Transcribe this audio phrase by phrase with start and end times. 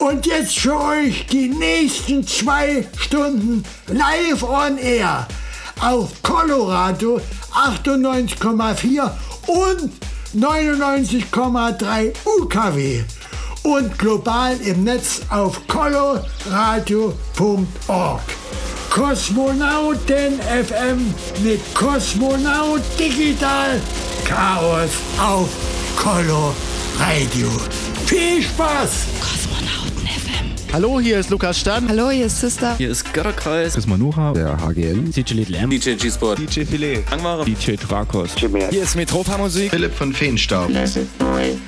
[0.00, 5.26] Und jetzt für euch die nächsten zwei Stunden live on air
[5.80, 7.20] auf Colorado
[7.52, 9.10] 98,4
[9.48, 9.90] und
[10.36, 13.02] 99,3 UKW
[13.64, 18.22] und global im Netz auf coloradio.org.
[18.90, 21.12] Kosmonauten FM
[21.42, 23.80] mit Kosmonaut Digital
[24.24, 24.90] Chaos
[25.20, 25.48] auf
[25.96, 26.54] Color
[27.00, 27.50] Radio.
[28.06, 29.37] Viel Spaß!
[30.70, 31.88] Hallo, hier ist Lukas Stan.
[31.88, 32.76] Hallo, hier ist Sister.
[32.76, 33.72] Hier ist Götterkreis.
[33.72, 34.32] Chris Manuha.
[34.34, 35.10] Der HGN.
[35.10, 35.70] DJ Little M.
[35.70, 36.38] DJ G-Sport.
[36.38, 37.02] DJ Filet.
[37.10, 37.46] Angmare.
[37.46, 38.30] DJ Drakos.
[38.36, 39.70] Hier ist Metropa Musik.
[39.70, 40.70] Philipp von Feenstaub.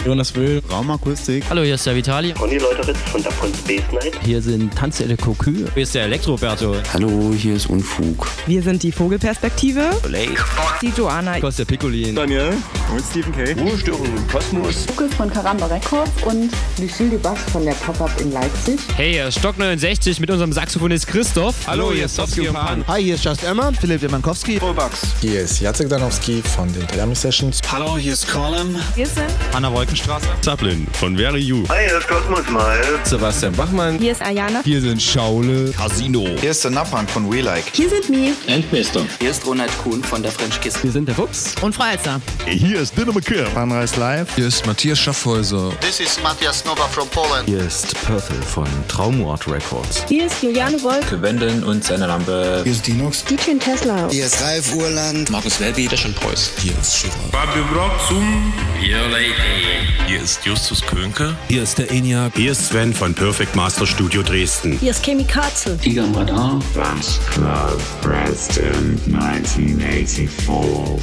[0.04, 0.60] Jonas Will.
[0.70, 1.44] Raumakustik.
[1.48, 2.34] Hallo, hier ist der Vitali.
[2.34, 4.12] Conny Leuteritz von Davon Space Night.
[4.22, 5.66] Hier sind Tanzelle Kokü.
[5.72, 6.76] Hier ist der Elektroberto.
[6.92, 8.26] Hallo, hier ist Unfug.
[8.46, 9.90] Wir sind die Vogelperspektive.
[10.02, 10.44] Blake.
[10.82, 11.40] Die Joanna.
[11.40, 12.14] Kostja Piccolin.
[12.14, 12.52] Daniel.
[12.92, 13.54] Und Stephen K.
[13.60, 14.86] Ruhestörung im Kosmos.
[14.88, 18.78] Lukas von Karamba Records und Lucille Dubas von der Pop-Up in Leipzig.
[18.96, 21.54] Hey, Stock 69 mit unserem Saxophonist Christoph.
[21.66, 22.84] Hallo, hier ist Sofsky und Pan.
[22.86, 24.58] Hi, hier ist Just Emma, Philipp Demankowski.
[24.58, 25.00] Robax.
[25.22, 27.60] Hier ist Jacek Danowski von den Telami Sessions.
[27.72, 28.78] Hallo, hier ist Colin.
[28.94, 30.26] Wir sind Anna Wolkenstraße.
[30.42, 31.66] Zaplin von Very You.
[31.70, 32.78] Hi, hier ist Cosmos Mal.
[33.04, 33.98] Sebastian Bachmann.
[33.98, 34.60] Hier ist Ayana.
[34.64, 35.72] Hier sind Schaule.
[35.72, 36.28] Casino.
[36.38, 37.64] Hier ist der Nappan von We Like.
[37.72, 38.34] Hier sind Mi.
[38.48, 39.02] Endbester.
[39.18, 40.74] Hier ist Ronald Kuhn von der French Kiss.
[40.82, 41.54] Wir sind der Fuchs.
[41.62, 42.20] Und Freizer.
[42.46, 43.44] Hier ist Dinner McKir.
[43.54, 44.34] Panreis Live.
[44.36, 45.70] Hier ist Matthias Schaffhäuser.
[45.80, 47.48] This is Matthias Nova from Poland.
[47.48, 50.04] Hier ist Purple von Traumort Records.
[50.08, 51.04] Hier ist Juliane Wolf.
[51.06, 52.60] Für Wenden und seine Lampe.
[52.64, 53.24] Hier ist Dinox.
[53.24, 54.08] DJ Tesla.
[54.10, 55.30] Hier ist Ralf Urland.
[55.30, 55.88] Markus Welby.
[55.88, 56.52] Deschan Preuß.
[56.62, 57.12] Hier ist Shiva.
[57.32, 59.90] Fabio Brock zum Your Lady.
[60.06, 61.36] Hier ist Justus Könke.
[61.48, 62.32] Hier ist der ENIAC.
[62.34, 64.78] Hier ist Sven von Perfect Master Studio Dresden.
[64.80, 65.78] Hier ist Chemi Katzel.
[65.78, 66.60] Tiger am Radar.
[66.74, 70.28] Lunch Club Preston 1984.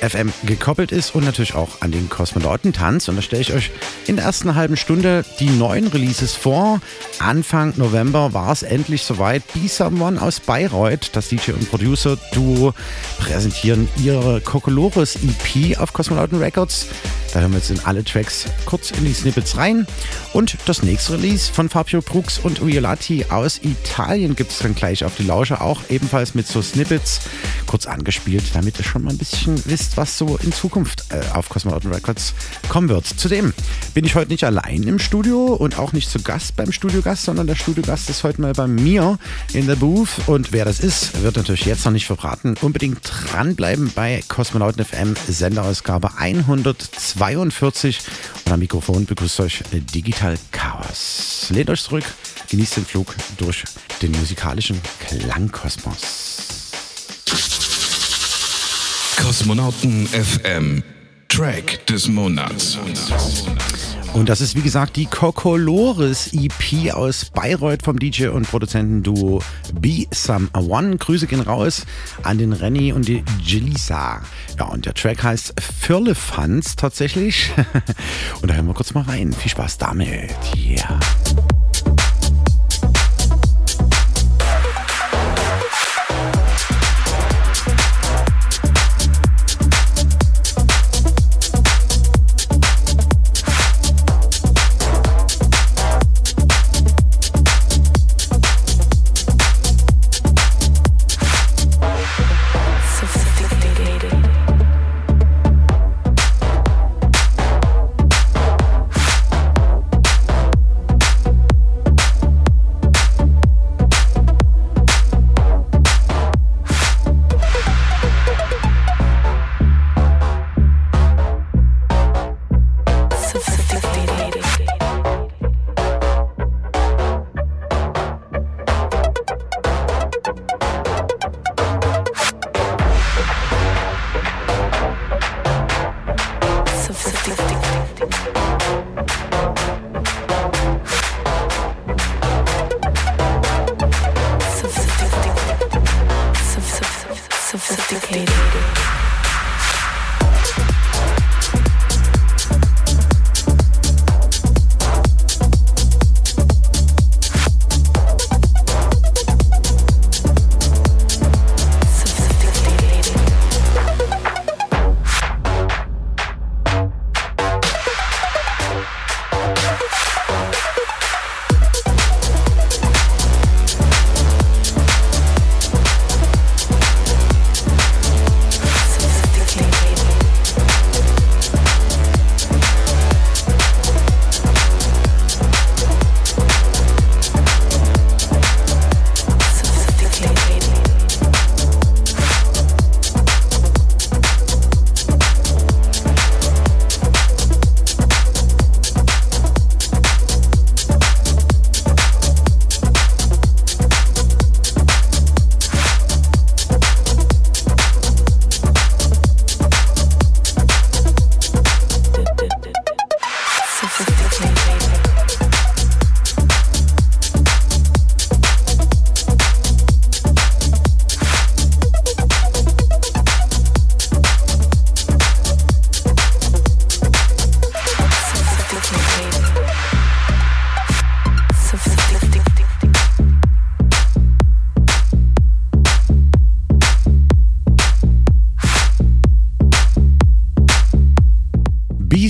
[0.00, 3.08] FM gekoppelt ist und natürlich auch an den Kosmonautentanz.
[3.08, 3.70] Und da stelle ich euch
[4.06, 6.80] in der ersten halben Stunde die neuen Releases vor.
[7.18, 9.42] Anfang November war es endlich soweit.
[9.52, 12.74] Be Someone aus Bayreuth, das DJ und Producer-Duo,
[13.18, 16.86] präsentieren ihre Kokolores EP auf Kosmonauten Records.
[17.32, 19.86] Da hören wir jetzt in alle Tracks kurz in die Snippets rein.
[20.32, 25.04] Und das nächste Release von Fabio Brooks und Violati aus Italien gibt es dann gleich
[25.04, 27.20] auf die Lausche, auch ebenfalls mit so Snippets
[27.66, 31.48] kurz angespielt, damit ihr schon mal ein bisschen wisst, was so in Zukunft äh, auf
[31.48, 32.34] Cosmonauten Records
[32.68, 33.06] kommen wird.
[33.06, 33.52] Zudem
[33.94, 37.46] bin ich heute nicht allein im Studio und auch nicht zu Gast beim Studiogast, sondern
[37.46, 39.18] der Studiogast ist heute mal bei mir
[39.52, 40.08] in der Booth.
[40.26, 42.54] Und wer das ist, wird natürlich jetzt noch nicht verbraten.
[42.60, 46.18] Unbedingt dranbleiben bei Kosmonauten FM Senderausgabe
[47.20, 47.98] 142.
[48.44, 51.46] Und am Mikrofon begrüßt euch Digital Chaos.
[51.50, 52.04] Lehnt euch zurück,
[52.50, 53.64] genießt den Flug durch
[54.02, 56.72] den musikalischen Klangkosmos.
[59.16, 60.82] Kosmonauten FM
[61.28, 62.78] Track des Monats.
[64.16, 69.42] Und das ist wie gesagt die Kokolores EP aus Bayreuth vom DJ und Produzentenduo
[69.78, 70.96] Be Someone.
[70.96, 71.84] Grüße gehen raus
[72.22, 74.22] an den Renny und die Jelisa.
[74.58, 77.52] Ja, und der Track heißt Firlefanz tatsächlich.
[78.40, 79.34] und da hören wir kurz mal rein.
[79.34, 80.34] Viel Spaß damit.
[80.56, 80.98] Yeah.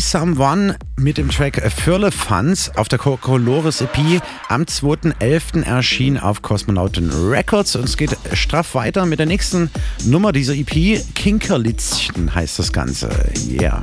[0.07, 5.65] Someone mit dem Track Firlefanz auf der Colores EP am 2.11.
[5.65, 9.69] erschien auf Kosmonauten Records und es geht straff weiter mit der nächsten
[10.05, 11.03] Nummer dieser EP.
[11.17, 13.11] Kinkerlitzchen heißt das Ganze.
[13.51, 13.83] Yeah.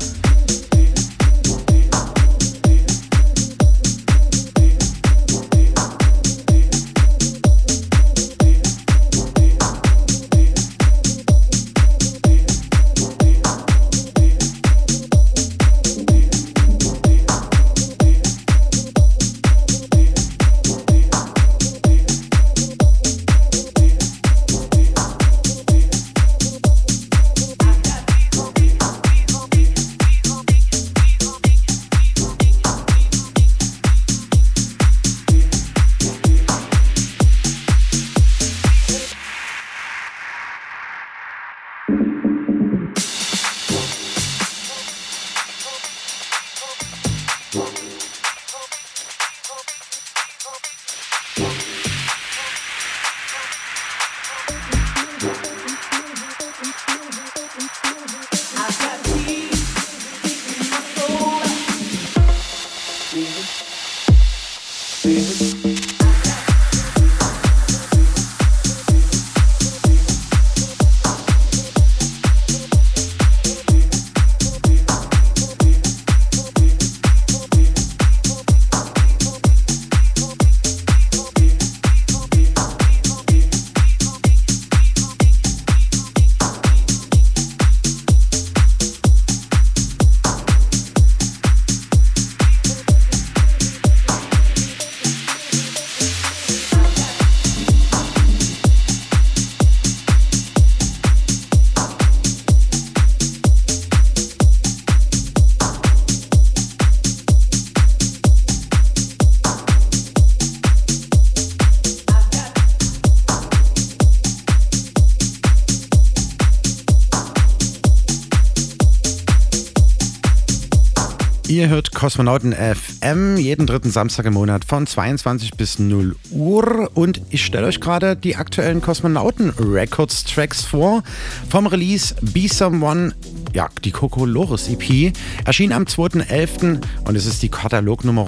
[122.13, 127.65] Kosmonauten FM jeden dritten Samstag im Monat von 22 bis 0 Uhr und ich stelle
[127.65, 131.01] euch gerade die aktuellen Kosmonauten Records Tracks vor.
[131.49, 133.15] Vom Release Be Someone,
[133.55, 135.11] ja, die Coco Loris EP,
[135.43, 136.81] erschien am 2.11.
[137.03, 138.27] und es ist die Katalognummer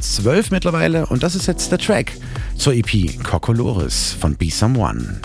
[0.00, 2.12] 12 mittlerweile und das ist jetzt der Track
[2.56, 5.20] zur EP Coco Loris von Be Someone.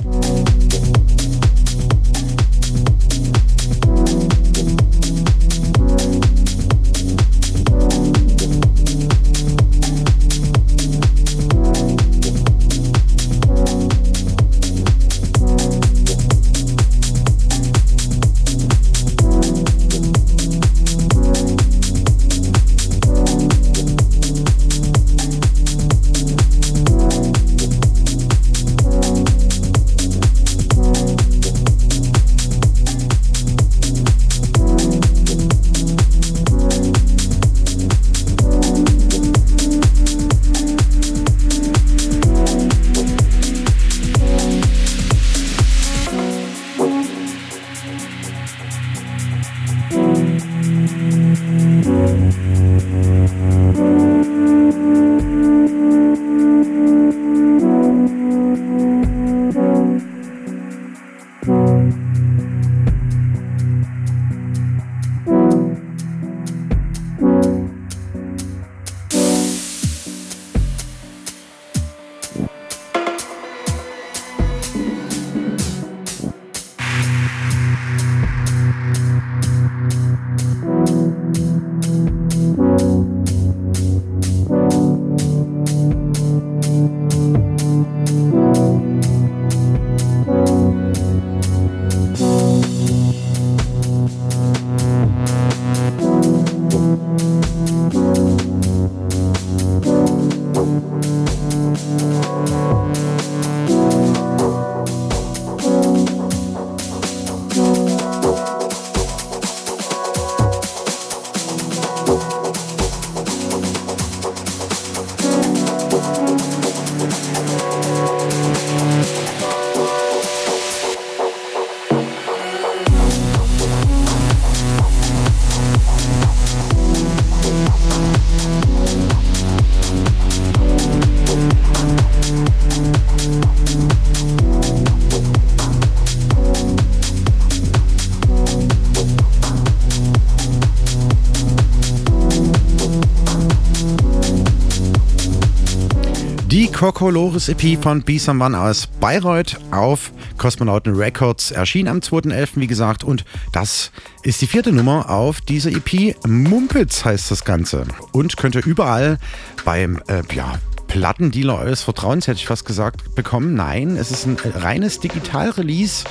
[146.80, 152.52] Kokolores EP von B One aus Bayreuth auf Kosmonauten Records erschien am 2.11.
[152.56, 153.92] wie gesagt und das
[154.24, 156.16] ist die vierte Nummer auf dieser EP.
[156.26, 157.84] Mumpitz heißt das Ganze
[158.14, 159.18] und könnt ihr überall
[159.66, 160.54] beim äh, ja,
[160.88, 163.56] Plattendealer eures Vertrauens, hätte ich fast gesagt, bekommen.
[163.56, 166.06] Nein, es ist ein reines Digital-Release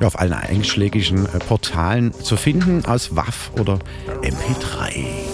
[0.00, 3.80] ja, auf allen einschlägigen äh, Portalen zu finden aus WAF oder
[4.22, 5.31] MP3.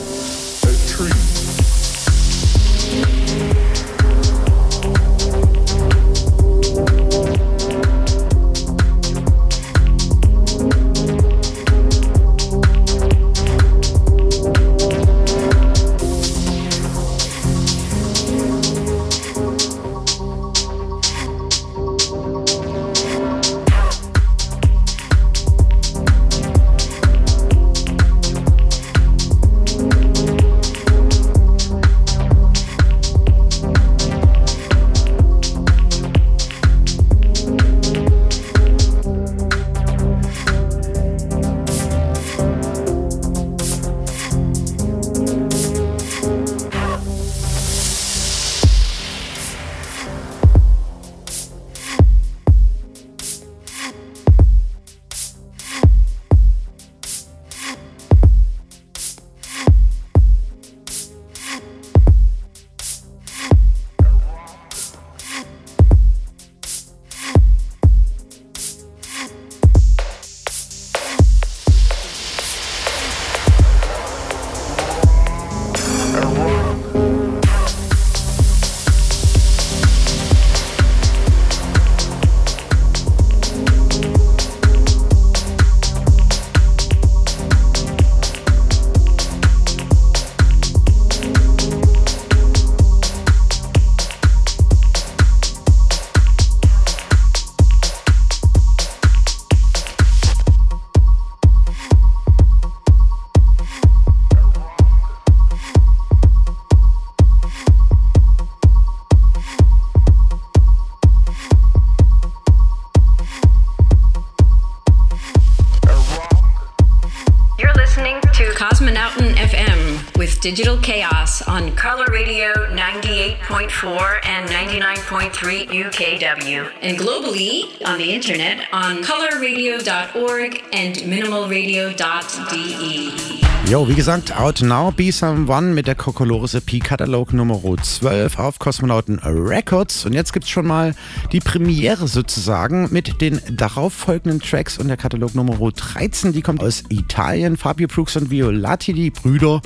[120.40, 129.02] Digital Chaos on Color Radio 98.4 and 99.3 UKW, and globally on the internet on
[129.02, 133.37] colorradio.org and minimalradio.de.
[133.70, 138.58] Jo, wie gesagt, Out Now, Be Someone mit der Kokolores EP Katalog Nummer 12 auf
[138.58, 140.06] Kosmonauten Records.
[140.06, 140.94] Und jetzt gibt es schon mal
[141.32, 146.32] die Premiere sozusagen mit den darauffolgenden Tracks und der Katalog Nummer 13.
[146.32, 147.58] Die kommt aus Italien.
[147.58, 149.60] Fabio Brooks und Violati, die Brüder,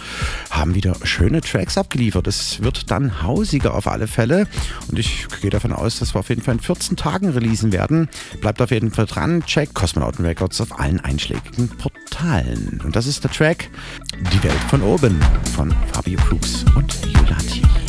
[0.50, 2.26] haben wieder schöne Tracks abgeliefert.
[2.26, 4.48] Es wird dann hausiger auf alle Fälle.
[4.88, 8.08] Und ich gehe davon aus, dass wir auf jeden Fall in 14 Tagen releasen werden.
[8.40, 9.44] Bleibt auf jeden Fall dran.
[9.46, 12.80] Check Kosmonauten Records auf allen einschlägigen Portalen.
[12.84, 13.70] Und das ist der Track
[14.18, 15.20] die Welt von oben
[15.54, 17.81] von Fabio Brooks und Yolati.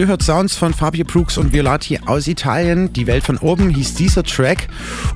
[0.00, 2.90] Ihr hört Sounds von Fabio Brooks und Violati aus Italien.
[2.94, 4.68] Die Welt von oben hieß dieser Track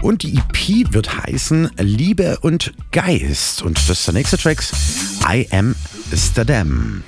[0.02, 3.62] und die EP wird heißen Liebe und Geist.
[3.62, 4.62] Und das ist der nächste Track,
[5.26, 5.74] I Am
[6.12, 7.02] Amsterdam.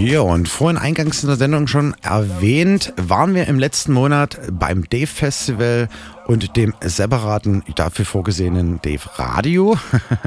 [0.00, 4.88] Ja, und vorhin eingangs in der Sendung schon erwähnt, waren wir im letzten Monat beim
[4.88, 5.90] Dave Festival
[6.26, 9.76] und dem separaten, dafür vorgesehenen Dave Radio.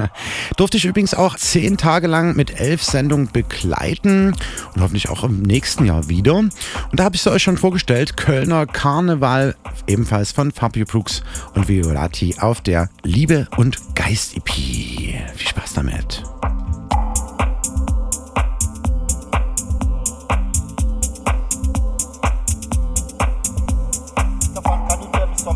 [0.56, 4.36] Durfte ich übrigens auch zehn Tage lang mit elf Sendungen begleiten
[4.74, 6.36] und hoffentlich auch im nächsten Jahr wieder.
[6.36, 6.52] Und
[6.92, 9.56] da habe ich es euch schon vorgestellt, Kölner Karneval,
[9.88, 14.50] ebenfalls von Fabio Brooks und Violati auf der Liebe und Geist EP.
[14.50, 16.22] Viel Spaß damit.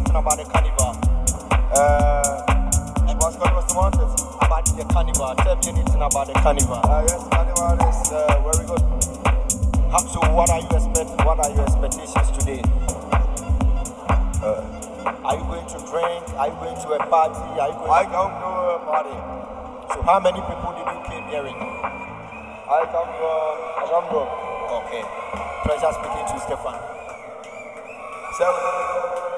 [0.09, 0.97] Something about the carnival.
[1.68, 2.42] Uh,
[3.05, 3.94] I was going to want
[4.40, 5.35] about the carnival.
[5.37, 6.81] Tell me anything about the carnival.
[6.81, 8.83] Uh, yes, carnival is uh, very good.
[9.92, 11.12] How, so, what are you expect?
[11.25, 12.62] What are your expectations today?
[14.40, 14.64] Uh,
[15.25, 16.25] are you going to drink?
[16.40, 17.44] Are you going to a party?
[17.61, 19.16] Are you going I don't know a party.
[19.92, 21.44] So, how many people did you came here?
[21.44, 21.57] In?
[22.68, 24.25] I come from Azamdo.
[24.85, 25.05] Okay.
[25.64, 26.77] Pleasure speaking to you, Stefan.
[28.37, 29.38] So,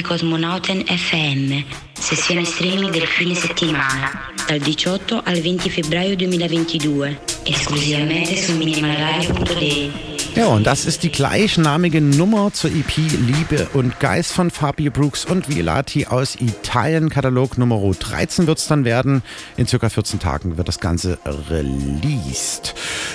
[0.00, 1.60] di Cosmonauten FM,
[1.92, 10.09] sessione streaming del fine settimana, dal 18 al 20 febbraio 2022, esclusivamente su minimalradio.de.
[10.36, 15.24] Ja, und das ist die gleichnamige Nummer zur EP Liebe und Geist von Fabio Brooks
[15.24, 17.10] und Violati aus Italien.
[17.10, 19.22] Katalog Nummer 13 wird es dann werden.
[19.56, 21.18] In circa 14 Tagen wird das Ganze
[21.50, 22.74] released.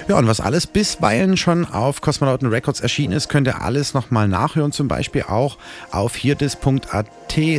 [0.10, 4.28] Ja, und was alles bisweilen schon auf Kosmonauten Records erschienen ist, könnt ihr alles nochmal
[4.28, 4.74] nachhören.
[4.74, 5.58] Zum Beispiel auch
[5.92, 7.08] auf hierdis.at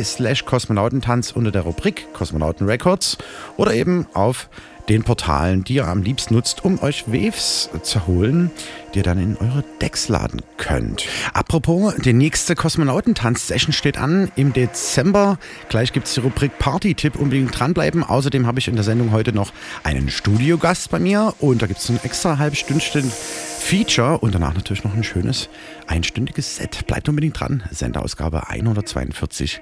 [0.03, 3.17] slash Kosmonautentanz unter der Rubrik Kosmonauten Records
[3.57, 4.49] oder eben auf
[4.89, 8.51] den Portalen, die ihr am liebsten nutzt, um euch Waves zu holen,
[8.93, 11.05] die ihr dann in eure Decks laden könnt.
[11.33, 15.37] Apropos, die nächste Kosmonautentanz-Session steht an im Dezember.
[15.69, 18.03] Gleich gibt es die Rubrik Party-Tipp, unbedingt dranbleiben.
[18.03, 19.51] Außerdem habe ich in der Sendung heute noch
[19.83, 23.11] einen Studiogast bei mir und da gibt es ein extra halbe Stündchen
[23.59, 25.49] Feature und danach natürlich noch ein schönes
[25.87, 26.87] einstündiges Set.
[26.87, 27.63] Bleibt unbedingt dran.
[27.71, 29.61] Senderausgabe 142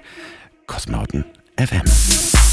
[0.66, 1.24] Kosmonauten
[1.56, 2.45] FM.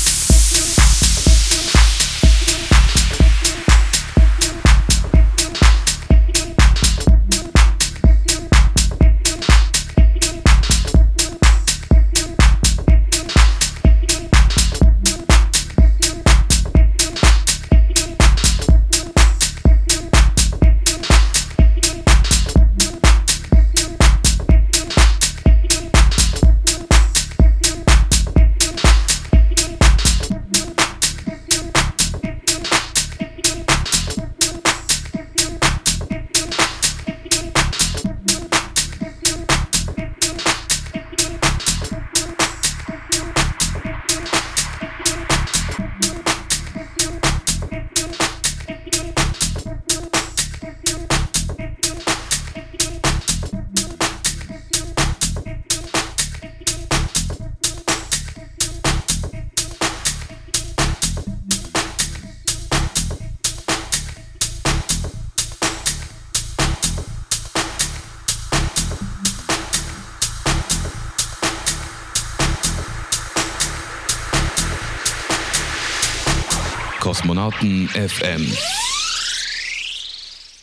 [77.64, 78.58] Kosmonauten FM.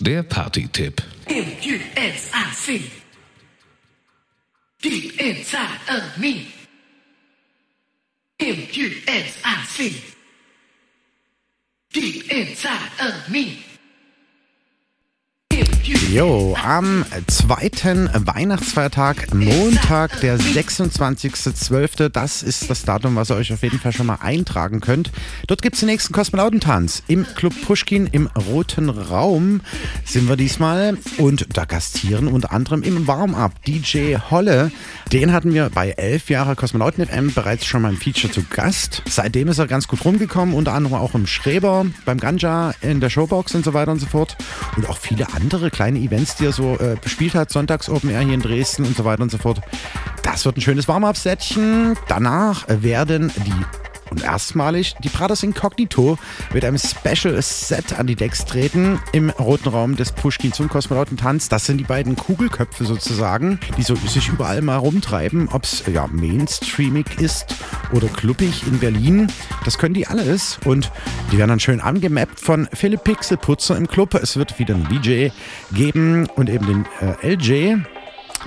[0.01, 1.03] Der Party-Tipp.
[1.27, 2.91] M-U-S-I-C.
[4.83, 6.50] Deep inside of me.
[16.65, 23.79] Am zweiten Weihnachtsfeiertag, Montag, der 26.12., das ist das Datum, was ihr euch auf jeden
[23.79, 25.11] Fall schon mal eintragen könnt.
[25.47, 29.61] Dort gibt es den nächsten Kosmonautentanz im Club Pushkin im Roten Raum
[30.05, 34.71] sind wir diesmal und da gastieren unter anderem im Warm-Up DJ Holle.
[35.13, 39.03] Den hatten wir bei 11 Jahre Kosmonauten FM bereits schon mal im Feature zu Gast.
[39.09, 43.11] Seitdem ist er ganz gut rumgekommen, unter anderem auch im Schreber, beim Ganja, in der
[43.11, 44.37] Showbox und so weiter und so fort.
[44.77, 47.51] Und auch viele andere kleine Events, die er so äh, bespielt hat.
[47.51, 49.61] Sonntags Open Air hier in Dresden und so weiter und so fort.
[50.23, 51.97] Das wird ein schönes Warm-Up-Sättchen.
[52.09, 56.19] Danach werden die und erstmalig die Prados Incognito
[56.53, 61.49] mit einem Special Set an die Decks treten im roten Raum des Pushkin zum Kosmonautentanz.
[61.49, 66.07] Das sind die beiden Kugelköpfe sozusagen, die so sich überall mal rumtreiben, ob es ja
[66.07, 67.55] mainstreamig ist
[67.93, 69.29] oder kluppig in Berlin.
[69.65, 70.91] Das können die alles und
[71.33, 74.15] die werden dann schön angemappt von Philipp Pixelputzer im Club.
[74.15, 75.29] Es wird wieder einen DJ
[75.73, 77.77] geben und eben den äh, LJ.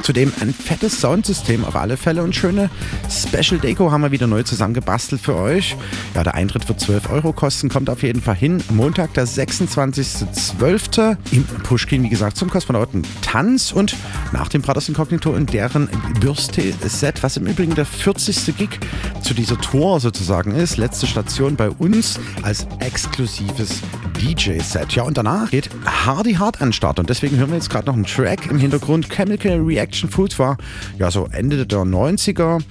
[0.01, 2.69] Zudem ein fettes Soundsystem auf alle Fälle und schöne
[3.09, 5.77] Special Deko haben wir wieder neu zusammengebastelt für euch.
[6.15, 8.63] Ja, der Eintritt wird 12 Euro kosten, kommt auf jeden Fall hin.
[8.71, 11.17] Montag, der 26.12.
[11.31, 13.95] im Pushkin, wie gesagt, zum Kosmonauten Tanz und
[14.31, 15.87] nach dem Brothers Incognito in deren
[16.19, 18.57] Bürste-Set, was im Übrigen der 40.
[18.57, 18.79] Gig
[19.21, 20.77] zu dieser Tour sozusagen ist.
[20.77, 23.81] Letzte Station bei uns als exklusives
[24.19, 24.93] DJ-Set.
[24.93, 27.85] Ja, und danach geht Hardy Hard an den Start und deswegen hören wir jetzt gerade
[27.87, 29.09] noch einen Track im Hintergrund.
[29.09, 30.57] Chemical Reaction Action Food war
[30.97, 32.61] ja so Ende der 90er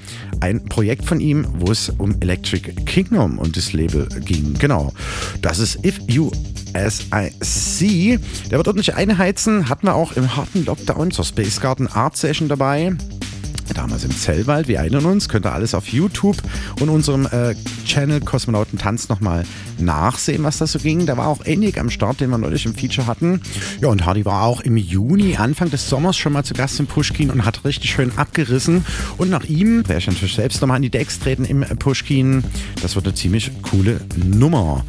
[0.40, 4.54] ein Projekt von ihm, wo es um Electric Kingdom und das Label ging.
[4.58, 4.92] Genau.
[5.42, 6.30] Das ist If You
[7.40, 8.18] See.
[8.50, 9.68] Der wird ordentlich einheizen.
[9.68, 12.96] Hatten wir auch im harten Lockdown zur Space Garden Art Session dabei
[13.74, 14.68] damals im Zellwald.
[14.68, 16.36] Wir erinnern uns, könnt ihr alles auf YouTube
[16.80, 19.44] und unserem äh, Channel Kosmonauten Tanz nochmal
[19.78, 21.06] nachsehen, was das so ging.
[21.06, 23.40] Da war auch Enig am Start, den wir neulich im Feature hatten.
[23.80, 26.86] Ja, und Hardy war auch im Juni, Anfang des Sommers schon mal zu Gast im
[26.86, 28.84] Pushkin und hat richtig schön abgerissen.
[29.16, 32.44] Und nach ihm werde ich natürlich selbst nochmal an die Decks treten im Pushkin.
[32.80, 34.84] Das wird eine ziemlich coole Nummer.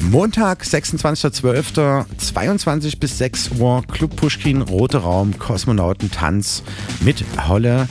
[0.00, 6.62] Montag, 26.12., 22 bis 6 Uhr, Club Pushkin, Rote Raum, Kosmonautentanz
[7.00, 7.88] mit Holle,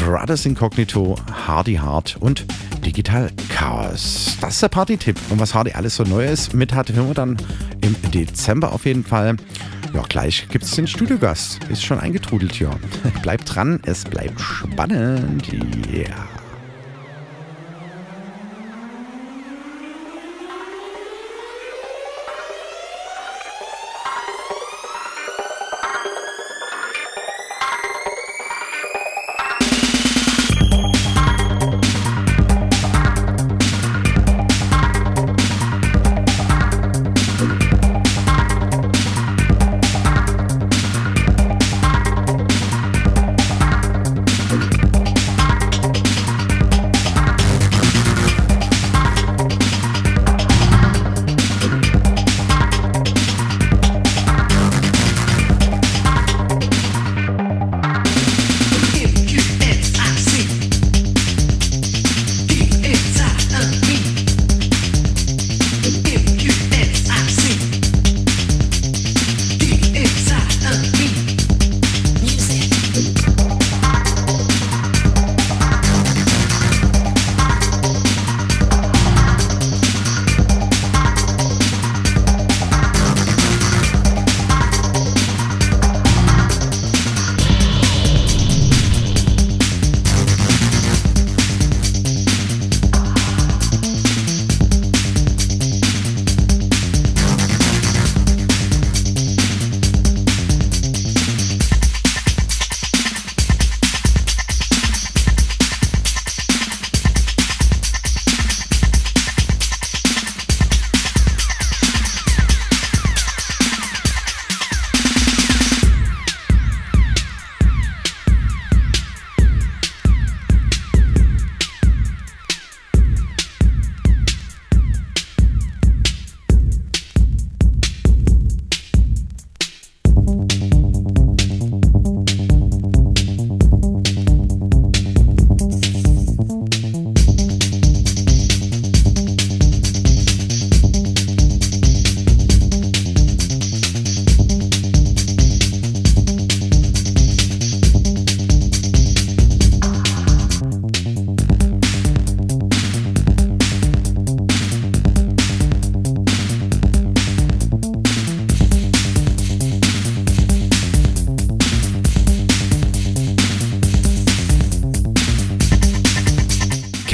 [0.00, 2.46] Brothers Incognito, Hardy Hard und
[2.84, 4.36] Digital Chaos.
[4.40, 5.16] Das ist der Party-Tipp.
[5.30, 7.36] Und was Hardy alles so Neues mit hatte, hören wir dann
[7.80, 9.36] im Dezember auf jeden Fall.
[9.94, 11.60] Ja, gleich gibt es den Studiogast.
[11.70, 12.70] Ist schon eingetrudelt hier.
[13.22, 15.52] Bleibt dran, es bleibt spannend.
[15.92, 16.41] Yeah.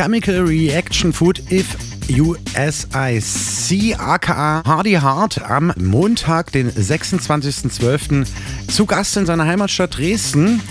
[0.09, 1.77] Chemical Reaction Food If
[2.09, 8.27] USIC, aka Hardy Hart, am Montag, den 26.12.
[8.69, 10.63] zu Gast in seiner Heimatstadt Dresden.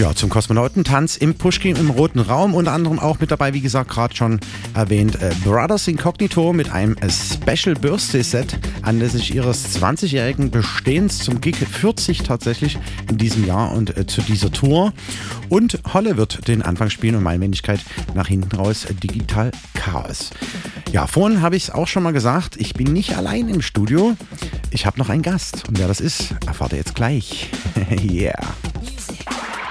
[0.00, 2.54] Ja, zum Kosmonautentanz im Pushkin im Roten Raum.
[2.54, 4.40] Unter anderem auch mit dabei, wie gesagt, gerade schon
[4.72, 11.56] erwähnt, äh, Brothers Incognito mit einem Special Birthday Set anlässlich ihres 20-jährigen Bestehens zum Gig
[11.56, 12.78] 40 tatsächlich
[13.10, 14.94] in diesem Jahr und äh, zu dieser Tour.
[15.50, 17.80] Und Holle wird den Anfang spielen und meine Wenigkeit
[18.14, 20.30] nach hinten raus äh, Digital Chaos.
[20.92, 24.16] Ja, vorhin habe ich es auch schon mal gesagt, ich bin nicht allein im Studio.
[24.70, 25.68] Ich habe noch einen Gast.
[25.68, 27.50] Und wer das ist, erfahrt ihr jetzt gleich.
[28.10, 28.38] yeah.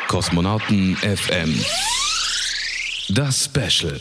[0.07, 1.53] Kosmonauten FM.
[3.09, 3.99] Das Special.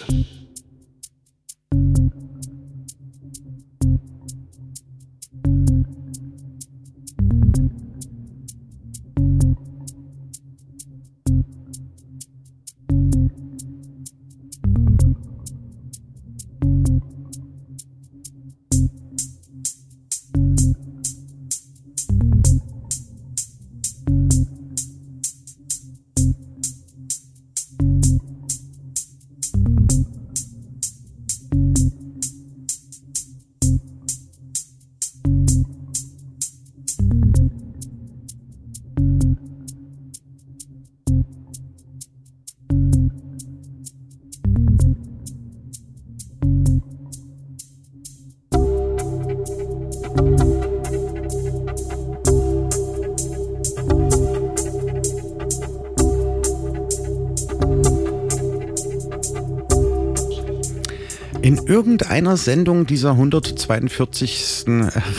[62.28, 64.66] Irgendeiner Sendung dieser 142.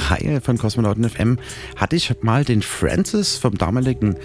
[0.09, 1.39] Reihe von Kosmonauten FM
[1.75, 4.15] hatte ich mal den Francis vom damaligen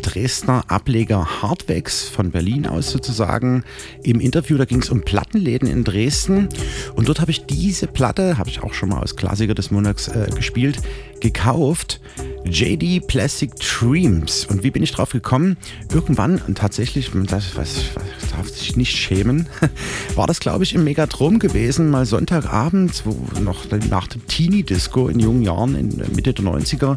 [0.00, 3.64] Dresdner Ableger Hardwax von Berlin aus sozusagen
[4.02, 4.56] im Interview.
[4.56, 6.48] Da ging es um Plattenläden in Dresden
[6.94, 10.08] und dort habe ich diese Platte, habe ich auch schon mal als Klassiker des Monats
[10.08, 10.78] äh, gespielt,
[11.20, 12.00] gekauft.
[12.44, 14.46] JD Plastic Dreams.
[14.46, 15.56] Und wie bin ich drauf gekommen?
[15.92, 19.46] Irgendwann, und tatsächlich, das was, was darf sich nicht schämen,
[20.14, 25.20] war das, glaube ich, im Megatrom gewesen, mal Sonntagabend, wo noch nach dem Teenie-Disco in
[25.20, 26.96] jungen Jahren, in Mitte der 90er,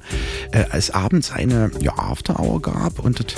[0.51, 3.36] äh, als abends eine ja, After-Hour gab und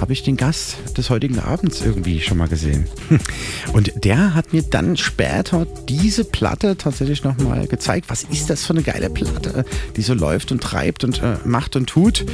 [0.00, 2.86] habe ich den Gast des heutigen Abends irgendwie schon mal gesehen.
[3.72, 8.06] Und der hat mir dann später diese Platte tatsächlich nochmal gezeigt.
[8.08, 9.64] Was ist das für eine geile Platte,
[9.96, 12.24] die so läuft und treibt und äh, macht und tut?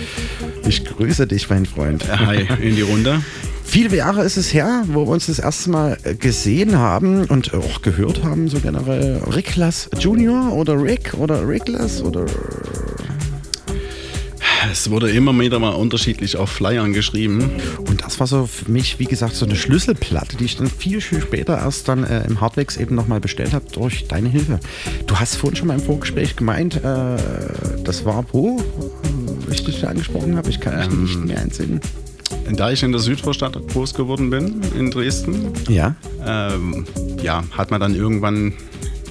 [0.66, 2.04] Ich grüße dich, mein Freund.
[2.08, 3.22] Hi, in die Runde.
[3.64, 7.82] Viele Jahre ist es her, wo wir uns das erste Mal gesehen haben und auch
[7.82, 9.22] gehört haben, so generell.
[9.32, 12.26] Ricklas Junior oder Rick oder Ricklas oder
[14.70, 17.50] es wurde immer wieder mal unterschiedlich auf Flyern geschrieben.
[17.78, 21.00] Und das war so für mich, wie gesagt, so eine Schlüsselplatte, die ich dann viel,
[21.00, 24.60] viel später erst dann äh, im Hardwax eben nochmal bestellt habe durch deine Hilfe.
[25.06, 27.16] Du hast vorhin schon mal im Vorgespräch gemeint, äh,
[27.84, 28.62] das war wo,
[29.50, 30.50] ich dich da angesprochen habe.
[30.50, 31.80] Ich kann mich ähm, nicht mehr entsinnen.
[32.52, 35.94] Da ich in der Südvorstadt groß geworden bin, in Dresden, ja,
[36.24, 36.84] ähm,
[37.22, 38.52] ja hat man dann irgendwann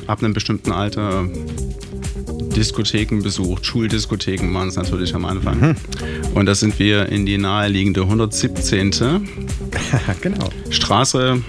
[0.07, 1.27] ab einem bestimmten Alter
[2.41, 3.65] Diskotheken besucht.
[3.65, 5.59] Schuldiskotheken waren es natürlich am Anfang.
[5.59, 5.75] Mhm.
[6.33, 8.91] Und da sind wir in die naheliegende 117.
[10.21, 10.49] genau.
[10.69, 11.41] Straße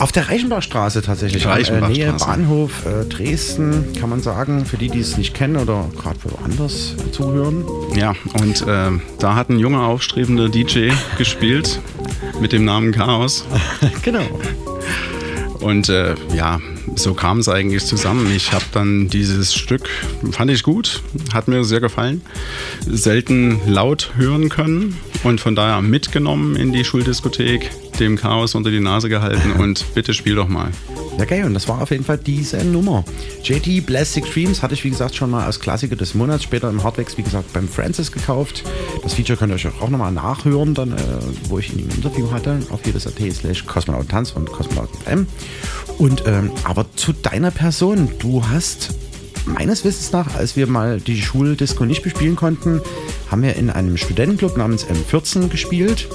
[0.00, 1.44] auf der Reichenbachstraße tatsächlich.
[1.44, 1.92] Reichenbachstraße.
[1.92, 6.18] Nähe Bahnhof äh, Dresden, kann man sagen, für die, die es nicht kennen oder gerade
[6.24, 7.64] woanders zuhören.
[7.94, 11.80] Ja, und äh, da hat ein junger, aufstrebender DJ gespielt
[12.40, 13.44] mit dem Namen Chaos.
[14.02, 14.24] genau.
[15.60, 16.60] Und äh, ja,
[16.94, 18.30] so kam es eigentlich zusammen.
[18.34, 19.88] Ich habe dann dieses Stück,
[20.30, 22.22] fand ich gut, hat mir sehr gefallen,
[22.86, 28.80] selten laut hören können und von daher mitgenommen in die Schuldiskothek, dem Chaos unter die
[28.80, 30.70] Nase gehalten und bitte spiel doch mal.
[31.20, 31.44] Ja, geil.
[31.44, 33.04] Und das war auf jeden Fall diese Nummer.
[33.44, 36.44] JT Plastic Dreams hatte ich, wie gesagt, schon mal als Klassiker des Monats.
[36.44, 38.64] Später im Hardwax, wie gesagt, beim Francis gekauft.
[39.02, 40.96] Das Feature könnt ihr euch auch nochmal nachhören, dann, äh,
[41.50, 42.60] wo ich ihn im Interview hatte.
[42.70, 45.26] Auf jedes.at slash Kosmonautentanz und Kosmonauten
[45.98, 48.08] Und, ähm, aber zu deiner Person.
[48.18, 48.94] Du hast
[49.44, 52.80] meines Wissens nach, als wir mal die Schuldisco nicht bespielen konnten,
[53.30, 56.08] haben wir in einem Studentenclub namens M14 gespielt.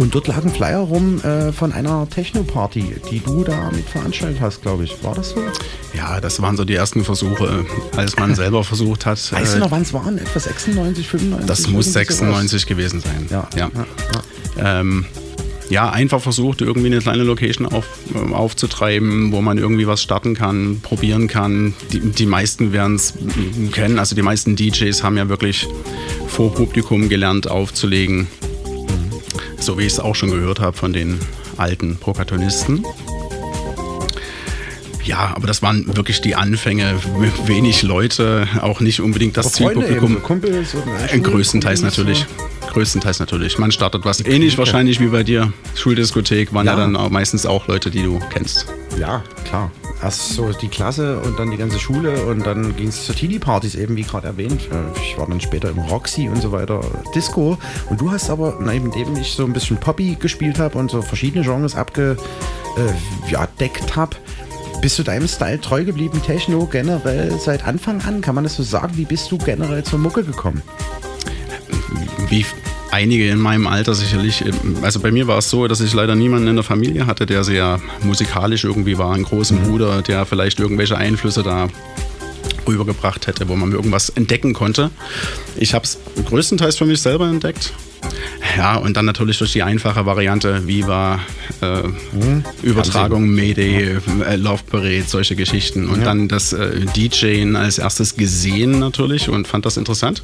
[0.00, 4.40] Und dort lag ein Flyer rum äh, von einer Techno-Party, die du da mit veranstaltet
[4.40, 5.04] hast, glaube ich.
[5.04, 5.42] War das so?
[5.94, 9.18] Ja, das waren so die ersten Versuche, als man selber versucht hat.
[9.30, 10.16] Weißt äh, du noch, wann es waren?
[10.16, 11.46] Etwa 96, 95?
[11.46, 13.26] Das muss 96 gewesen sein.
[13.30, 13.46] Ja.
[13.54, 13.70] ja.
[13.74, 13.86] ja,
[14.56, 14.80] ja.
[14.80, 15.04] Ähm,
[15.68, 17.84] ja, einfach versucht, irgendwie eine kleine Location auf,
[18.14, 21.74] äh, aufzutreiben, wo man irgendwie was starten kann, probieren kann.
[21.92, 23.12] Die, die meisten werden es
[23.70, 25.68] kennen, also die meisten DJs haben ja wirklich
[26.26, 28.28] vor Publikum gelernt aufzulegen
[29.70, 31.20] so wie ich es auch schon gehört habe von den
[31.56, 32.84] alten Prokatonisten.
[35.04, 36.96] Ja, aber das waren wirklich die Anfänge.
[37.46, 40.20] Wenig Leute, auch nicht unbedingt das Zielpublikum.
[40.24, 42.26] Kumpels äh, Größtenteils natürlich.
[42.72, 43.58] größtenteils natürlich.
[43.58, 45.52] Man startet was ähnlich wahrscheinlich wie bei dir.
[45.76, 48.66] Schuldiskothek waren ja, ja dann auch meistens auch Leute, die du kennst.
[48.98, 49.70] Ja, klar.
[50.02, 53.74] Erst so die Klasse und dann die ganze Schule und dann ging es zu Teenie-Partys,
[53.74, 54.62] eben wie gerade erwähnt.
[54.70, 56.80] Äh, ich war dann später im Roxy und so weiter,
[57.14, 57.58] Disco.
[57.90, 61.02] Und du hast aber, neben dem ich so ein bisschen Poppy gespielt habe und so
[61.02, 62.20] verschiedene Genres abgedeckt
[62.78, 63.46] äh, ja,
[63.96, 64.16] habe,
[64.80, 68.22] bist du deinem Style treu geblieben, Techno generell seit Anfang an?
[68.22, 68.96] Kann man das so sagen?
[68.96, 70.62] Wie bist du generell zur Mucke gekommen?
[72.30, 72.46] Wie
[72.90, 74.44] einige in meinem Alter sicherlich.
[74.82, 77.44] Also bei mir war es so, dass ich leider niemanden in der Familie hatte, der
[77.44, 79.14] sehr musikalisch irgendwie war.
[79.14, 79.60] Einen großen.
[79.60, 81.68] Bruder, der vielleicht irgendwelche Einflüsse da
[82.66, 84.90] rübergebracht hätte, wo man irgendwas entdecken konnte.
[85.56, 87.72] Ich habe es größtenteils für mich selber entdeckt.
[88.56, 91.20] Ja, und dann natürlich durch die einfache Variante Viva,
[91.60, 92.44] äh, mhm.
[92.62, 95.88] Übertragung, Mayday, äh, Laufberät, solche Geschichten.
[95.88, 96.06] Und ja.
[96.06, 100.22] dann das äh, DJing als erstes gesehen natürlich und fand das interessant.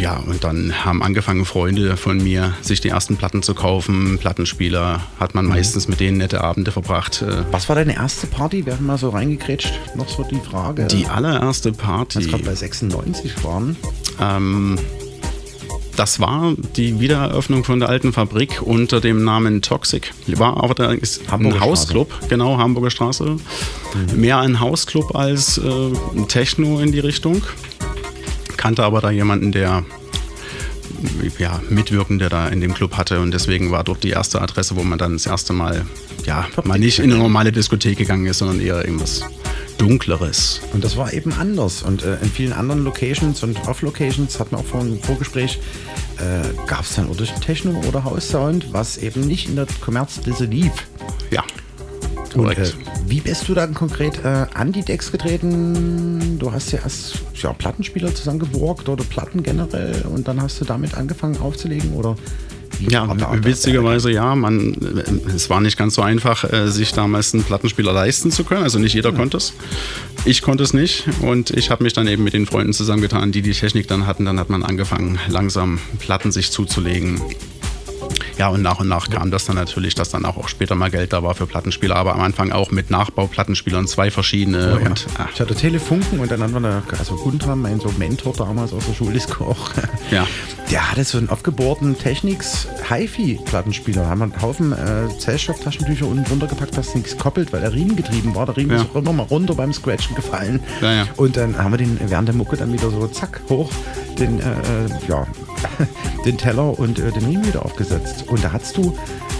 [0.00, 4.18] Ja, und dann haben angefangen Freunde von mir, sich die ersten Platten zu kaufen.
[4.18, 5.50] Plattenspieler hat man mhm.
[5.50, 7.22] meistens mit denen nette Abende verbracht.
[7.22, 7.44] Äh.
[7.50, 8.64] Was war deine erste Party?
[8.64, 9.78] Wir haben mal so reingekrätscht.
[9.94, 10.86] Noch so die Frage.
[10.86, 12.20] Die allererste Party.
[12.20, 13.76] Was gerade bei 96 waren.
[14.18, 14.78] Ähm,
[15.96, 20.14] das war die Wiedereröffnung von der alten Fabrik unter dem Namen Toxic.
[20.28, 23.24] War aber da ist ein Hausclub, genau, Hamburger Straße.
[23.24, 23.38] Mhm.
[24.20, 27.42] Mehr ein Hausclub als äh, Techno in die Richtung.
[28.60, 29.84] Kannte aber da jemanden, der
[31.38, 34.82] ja, Mitwirkende da in dem Club hatte und deswegen war dort die erste Adresse, wo
[34.82, 35.86] man dann das erste Mal
[36.26, 39.22] ja, mal nicht in eine normale Diskothek gegangen ist, sondern eher irgendwas
[39.78, 40.60] Dunkleres.
[40.74, 41.82] Und das war eben anders.
[41.82, 45.58] Und äh, in vielen anderen Locations und Off-Locations, hatten wir auch vor im Vorgespräch,
[46.18, 50.72] äh, gab es dann oder Techno oder House-Sound, was eben nicht in der Kommerzdisse lief.
[51.30, 51.44] Ja.
[52.34, 52.72] Und äh,
[53.06, 56.38] wie bist du dann konkret äh, an die Decks getreten?
[56.38, 60.96] Du hast ja erst ja, Plattenspieler zusammengeborgt oder Platten generell und dann hast du damit
[60.96, 62.16] angefangen aufzulegen oder
[62.88, 64.34] ja, witzigerweise ja.
[64.34, 64.74] Man,
[65.34, 68.62] es war nicht ganz so einfach, äh, sich damals einen Plattenspieler leisten zu können.
[68.62, 69.52] Also nicht jeder konnte es.
[70.24, 73.42] Ich konnte es nicht und ich habe mich dann eben mit den Freunden zusammengetan, die
[73.42, 74.24] die Technik dann hatten.
[74.24, 77.20] Dann hat man angefangen, langsam Platten sich zuzulegen
[78.40, 80.90] ja, und nach und nach kam das dann natürlich, dass dann auch, auch später mal
[80.90, 84.76] Geld da war für Plattenspieler, aber am Anfang auch mit Nachbauplattenspielern, zwei verschiedene.
[84.76, 84.86] Oh, ja.
[84.86, 85.28] und, ah.
[85.30, 88.94] Ich hatte Telefunken und dann haben wir, also Guntram, mein so Mentor damals aus der
[88.94, 89.72] Schuldisco auch.
[90.10, 90.26] Ja.
[90.70, 94.04] Der hatte so einen aufgebohrten Technics HiFi-Plattenspieler.
[94.04, 97.74] Da haben wir einen Haufen äh, Zellstofftaschentücher unten drunter gepackt, dass nichts koppelt, weil der
[97.74, 98.46] Riemen getrieben war.
[98.46, 98.82] Der Riemen ja.
[98.82, 100.60] ist auch immer mal runter beim Scratchen gefallen.
[100.80, 101.06] Ja, ja.
[101.16, 103.70] Und dann haben wir den während der Mucke dann wieder so zack hoch
[104.18, 105.26] den, äh, äh ja,
[106.24, 108.24] den Teller und äh, den Riemen wieder aufgesetzt.
[108.28, 108.96] Und da hattest du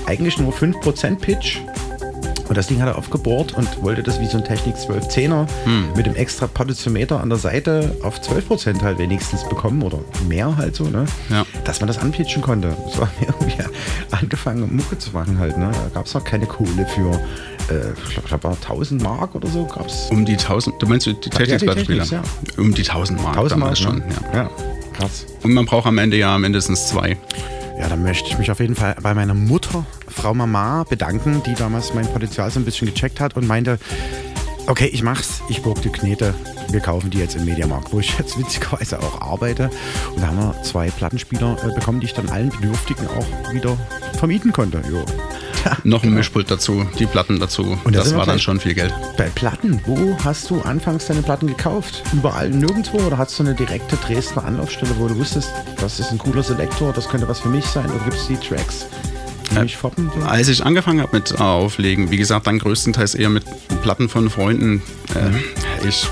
[0.07, 1.61] eigentlich nur 5% Pitch.
[2.49, 5.93] Und das Ding hat er aufgebohrt und wollte das wie so ein Technik 1210er hm.
[5.95, 10.75] mit dem extra Potentiometer an der Seite auf 12% halt wenigstens bekommen oder mehr halt
[10.75, 11.05] so, ne?
[11.29, 11.47] Ja.
[11.63, 12.77] Dass man das anpitchen konnte.
[12.93, 13.63] So haben wir irgendwie
[14.11, 15.71] angefangen, Mucke zu machen halt, ne?
[15.71, 17.13] Da gab es noch keine Kohle für,
[17.73, 20.09] äh, ich glaube, 1000 Mark oder so gab es.
[20.11, 22.03] Um die 1000, du meinst die Technikbeispiele?
[22.03, 22.23] Ja.
[22.59, 24.05] Um die 1000 Mark 1000 Mark schon, ne?
[24.33, 24.43] ja.
[24.43, 24.51] ja.
[25.01, 25.27] Krass.
[25.43, 27.17] Und man braucht am Ende ja mindestens zwei.
[27.79, 31.55] Ja, dann möchte ich mich auf jeden Fall bei meiner Mutter, Frau Mama, bedanken, die
[31.55, 33.79] damals mein Potenzial so ein bisschen gecheckt hat und meinte,
[34.67, 36.35] okay, ich mach's, ich burg die Knete,
[36.71, 39.71] wir kaufen die jetzt im Mediamarkt, wo ich jetzt witzigerweise auch arbeite.
[40.15, 43.79] Und da haben wir zwei Plattenspieler äh, bekommen, die ich dann allen Bedürftigen auch wieder
[44.19, 44.83] vermieten konnte.
[44.91, 45.03] Jo.
[45.85, 47.79] Noch ein Mischpult dazu, die Platten dazu.
[47.85, 48.93] Und das war dann schon viel Geld.
[49.17, 52.03] Bei Platten, wo hast du anfangs deine Platten gekauft?
[52.13, 55.51] Überall nirgendwo oder hast du eine direkte Dresdner Anlaufstelle, wo du wusstest,
[55.81, 58.37] das ist ein cooler Selektor, das könnte was für mich sein oder gibt es die
[58.37, 58.87] Tracks?
[59.55, 60.11] Äh, foppen?
[60.25, 63.45] Als ich angefangen habe mit Auflegen, wie gesagt, dann größtenteils eher mit
[63.83, 64.83] Platten von Freunden.
[65.15, 66.07] Äh, ich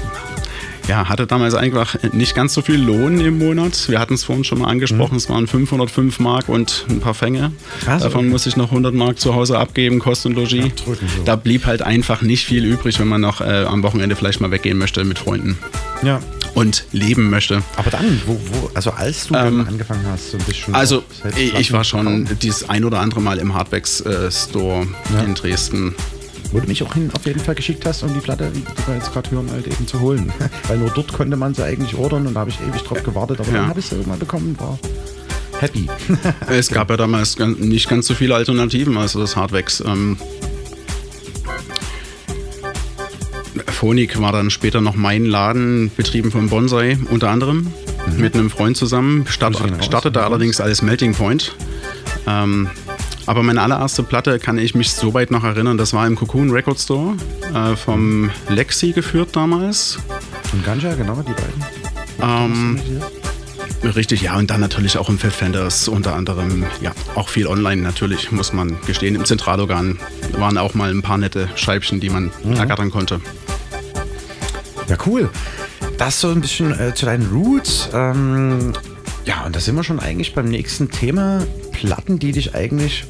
[0.88, 3.88] ja, hatte damals einfach nicht ganz so viel Lohn im Monat.
[3.88, 5.18] Wir hatten es vorhin schon mal angesprochen, mhm.
[5.18, 7.52] es waren 505 Mark und ein paar Fänge.
[7.86, 8.30] Also, Davon okay.
[8.30, 10.64] muss ich noch 100 Mark zu Hause abgeben, Kosten und Logis.
[10.64, 10.96] Ja, so.
[11.24, 14.50] Da blieb halt einfach nicht viel übrig, wenn man noch äh, am Wochenende vielleicht mal
[14.50, 15.58] weggehen möchte mit Freunden.
[16.02, 16.20] Ja.
[16.54, 17.62] Und leben möchte.
[17.76, 20.74] Aber dann, wo, wo also als du ähm, angefangen hast, so ein bisschen.
[20.74, 21.04] Also,
[21.36, 25.22] ich war schon dieses ein oder andere Mal im Hardbacks äh, Store ja.
[25.22, 25.94] in Dresden
[26.52, 28.94] wo du mich auch hin auf jeden Fall geschickt hast, um die Platte, die wir
[28.94, 30.32] jetzt gerade hören, halt eben zu holen.
[30.68, 33.40] Weil nur dort konnte man sie eigentlich ordern und da habe ich ewig drauf gewartet,
[33.40, 33.54] aber ja.
[33.58, 34.78] dann habe ich sie irgendwann bekommen, war
[35.60, 35.88] happy.
[36.48, 39.82] es gab ja damals nicht ganz so viele Alternativen, also das Hardwax.
[39.86, 40.16] Ähm,
[43.66, 47.72] Phonik war dann später noch mein Laden, betrieben von Bonsai unter anderem,
[48.06, 48.20] mhm.
[48.20, 49.24] mit einem Freund zusammen.
[49.28, 51.54] Start, startete allerdings als Melting Point.
[52.26, 52.68] Ähm,
[53.28, 56.50] aber meine allererste Platte kann ich mich so weit noch erinnern, das war im Cocoon
[56.50, 57.14] Record Store
[57.54, 59.98] äh, vom Lexi geführt damals.
[60.54, 61.64] Und Ganja, genau, die beiden.
[62.22, 62.80] Ähm,
[63.84, 68.32] Richtig, ja, und dann natürlich auch im Fenders unter anderem, ja, auch viel online natürlich,
[68.32, 69.14] muss man gestehen.
[69.14, 69.98] Im Zentralorgan
[70.32, 72.54] waren auch mal ein paar nette Scheibchen, die man mhm.
[72.54, 73.20] ergattern konnte.
[74.88, 75.28] Ja, cool.
[75.98, 77.90] Das so ein bisschen äh, zu deinen Roots.
[77.92, 78.72] Ähm,
[79.28, 81.46] ja, und da sind wir schon eigentlich beim nächsten Thema.
[81.72, 83.04] Platten, die dich eigentlich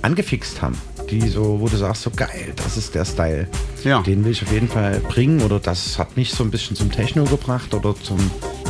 [0.00, 0.78] angefixt haben.
[1.10, 3.46] Die so, wo du sagst, so geil, das ist der Style.
[3.84, 4.00] Ja.
[4.00, 5.42] Den will ich auf jeden Fall bringen.
[5.42, 8.18] Oder das hat mich so ein bisschen zum Techno gebracht oder zum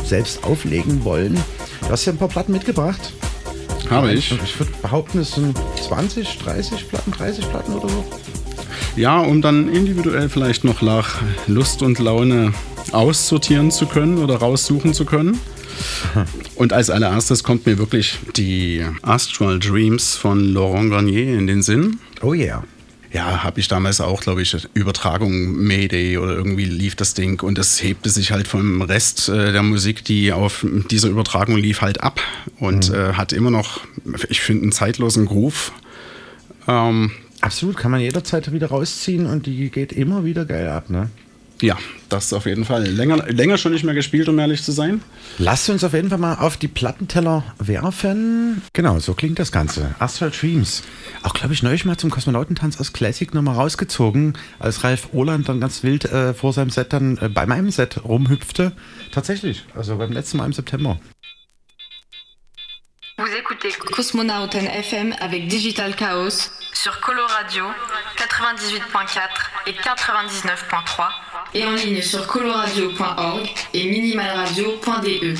[0.03, 1.35] selbst auflegen wollen.
[1.81, 3.13] Du hast ja ein paar Platten mitgebracht.
[3.89, 4.33] Habe ich.
[4.33, 5.57] Ich würde behaupten, es sind
[5.87, 8.03] 20, 30 Platten, 30 Platten oder so.
[8.97, 12.53] Ja, um dann individuell vielleicht noch nach Lust und Laune
[12.91, 15.39] aussortieren zu können oder raussuchen zu können.
[16.55, 21.99] Und als allererstes kommt mir wirklich die Astral Dreams von Laurent Garnier in den Sinn.
[22.21, 22.63] Oh yeah.
[23.11, 27.57] Ja, habe ich damals auch, glaube ich, Übertragung Mayday oder irgendwie lief das Ding und
[27.57, 32.03] es hebte sich halt vom Rest äh, der Musik, die auf dieser Übertragung lief, halt
[32.03, 32.19] ab
[32.59, 32.95] und mhm.
[32.95, 33.81] äh, hat immer noch,
[34.29, 35.71] ich finde, einen zeitlosen Groove.
[36.67, 41.09] Ähm, Absolut, kann man jederzeit wieder rausziehen und die geht immer wieder geil ab, ne?
[41.61, 41.77] Ja,
[42.09, 42.85] das auf jeden Fall.
[42.85, 45.01] Länger, länger schon nicht mehr gespielt, um ehrlich zu sein.
[45.39, 48.61] Lasst uns auf jeden Fall mal auf die Plattenteller werfen.
[48.73, 49.95] Genau, so klingt das Ganze.
[49.99, 50.83] Astral Dreams.
[51.23, 55.59] Auch, glaube ich, neulich mal zum Kosmonautentanz aus Classic nochmal rausgezogen, als Ralf Oland dann
[55.59, 58.73] ganz wild äh, vor seinem Set dann äh, bei meinem Set rumhüpfte.
[59.11, 60.99] Tatsächlich, also beim letzten Mal im September.
[63.19, 67.65] Vous écoutez Cosmonauten FM avec Digital Chaos sur Coloradio
[68.15, 69.19] 98.4
[69.65, 71.09] et 99.3
[71.55, 75.33] et en ligne sur coloradio.org et minimalradio.de.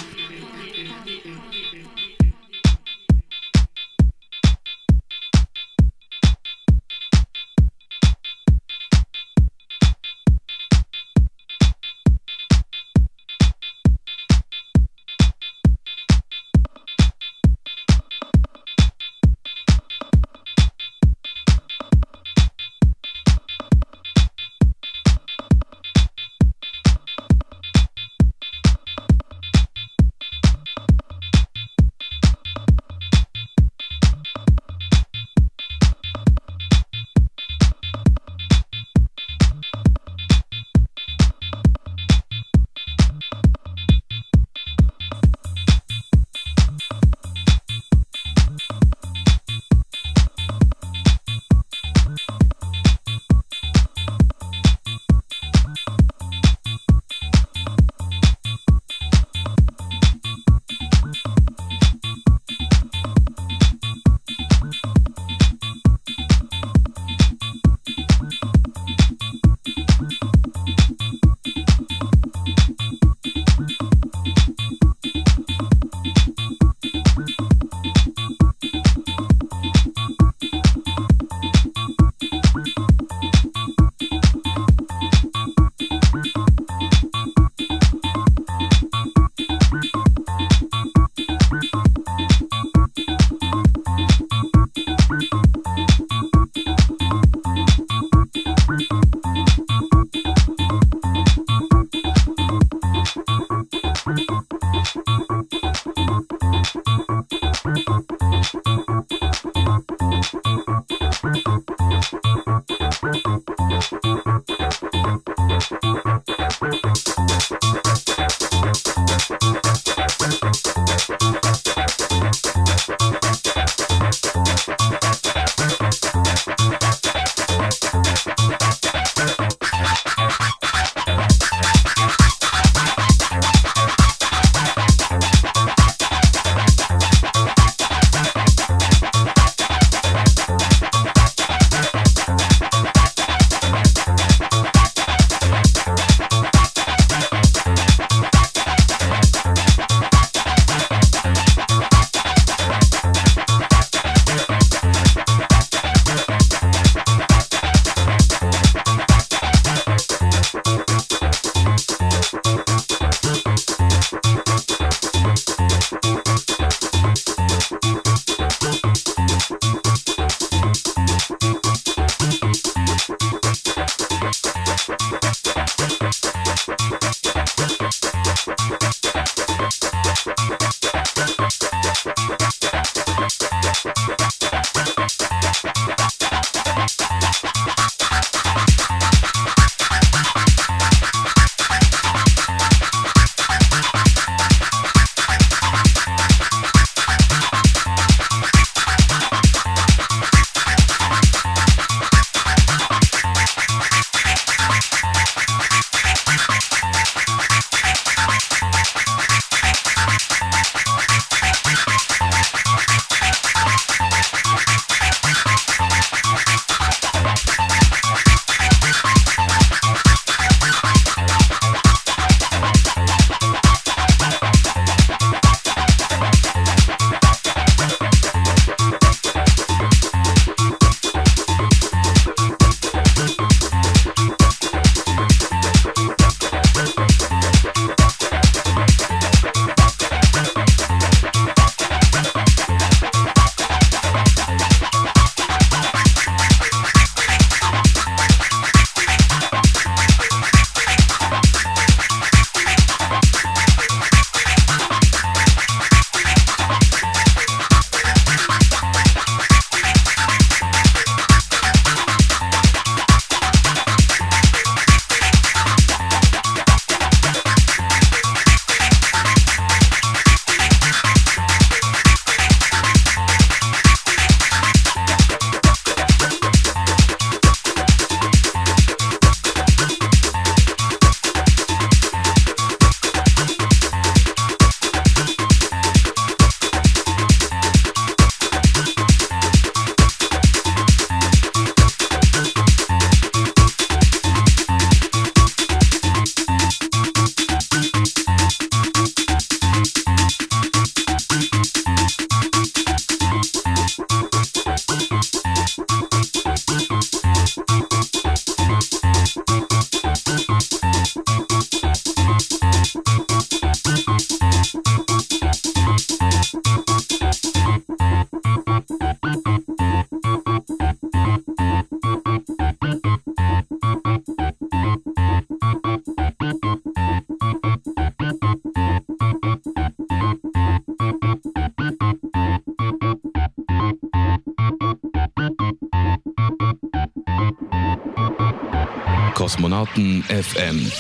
[340.24, 340.92] FM.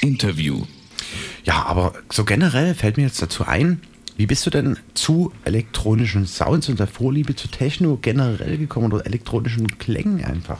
[0.00, 0.64] Interview.
[1.44, 3.80] Ja, aber so generell fällt mir jetzt dazu ein,
[4.16, 9.06] wie bist du denn zu elektronischen Sounds und der Vorliebe zu Techno generell gekommen oder
[9.06, 10.58] elektronischen Klängen einfach?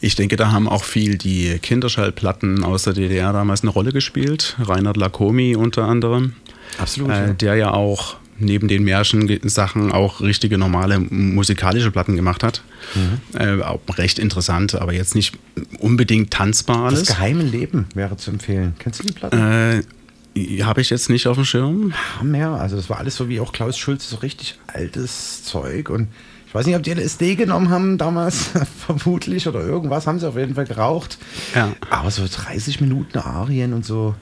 [0.00, 4.56] Ich denke, da haben auch viel die Kinderschallplatten aus der DDR damals eine Rolle gespielt.
[4.60, 6.32] Reinhard Lacomi unter anderem.
[6.78, 7.10] Absolut.
[7.10, 7.32] Äh, ja.
[7.34, 12.62] Der ja auch neben den Märchen-Sachen auch richtige normale musikalische Platten gemacht hat.
[12.94, 13.38] Mhm.
[13.38, 15.34] Äh, auch recht interessant, aber jetzt nicht
[15.82, 17.04] unbedingt tanzbar alles.
[17.04, 18.74] Das geheime Leben wäre zu empfehlen.
[18.78, 19.36] Kennst du die Platten?
[19.36, 21.92] Äh, Habe ich jetzt nicht auf dem Schirm.
[22.22, 26.08] Mehr, also das war alles so wie auch Klaus Schulz, so richtig altes Zeug und
[26.46, 28.50] ich weiß nicht, ob die LSD genommen haben damals,
[28.86, 31.16] vermutlich, oder irgendwas, haben sie auf jeden Fall geraucht.
[31.54, 31.72] Ja.
[31.88, 34.14] Aber so 30 Minuten Arien und so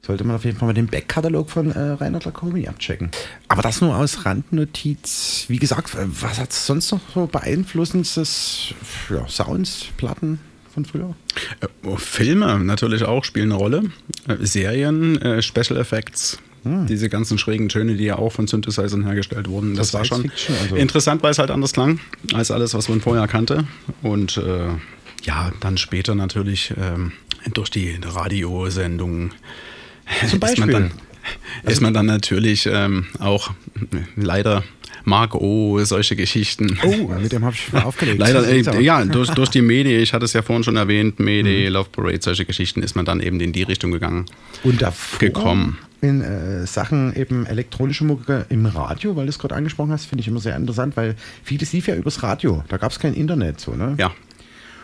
[0.00, 3.10] sollte man auf jeden Fall mal den Backkatalog von äh, Reinhard Lacomi abchecken.
[3.48, 5.44] Aber das nur aus Randnotiz.
[5.48, 8.72] Wie gesagt, was hat es sonst noch so beeinflussendes
[9.10, 10.40] ja, Sounds, Platten?
[10.76, 11.14] Von früher?
[11.60, 13.84] Äh, Filme natürlich auch spielen eine Rolle.
[14.28, 16.86] Äh, Serien, äh, Special Effects, hm.
[16.86, 19.74] diese ganzen schrägen Töne, die ja auch von Synthesizern hergestellt wurden.
[19.74, 20.76] Das, das war schon also.
[20.76, 21.98] interessant, weil es halt anders klang
[22.34, 23.66] als alles, was man vorher kannte.
[24.02, 24.68] Und äh,
[25.22, 27.12] ja, dann später natürlich ähm,
[27.54, 29.32] durch die Radiosendungen
[30.28, 30.64] zum Beispiel.
[30.64, 33.52] Ist man dann, also, ist man dann natürlich ähm, auch
[34.14, 34.62] leider
[35.06, 36.78] Mark O, solche Geschichten.
[36.84, 38.18] Oh, mit dem habe ich mal aufgelegt.
[38.18, 41.48] Leider, äh, ja, durch, durch die Medien, ich hatte es ja vorhin schon erwähnt, Mede,
[41.48, 41.72] mhm.
[41.74, 44.26] Love Parade, solche Geschichten, ist man dann eben in die Richtung gegangen.
[44.64, 45.78] Und davor gekommen.
[46.00, 50.22] In äh, Sachen eben elektronische Musik im Radio, weil du es gerade angesprochen hast, finde
[50.22, 52.64] ich immer sehr interessant, weil vieles lief ja übers Radio.
[52.66, 53.94] Da gab es kein Internet, so, ne?
[53.98, 54.10] Ja.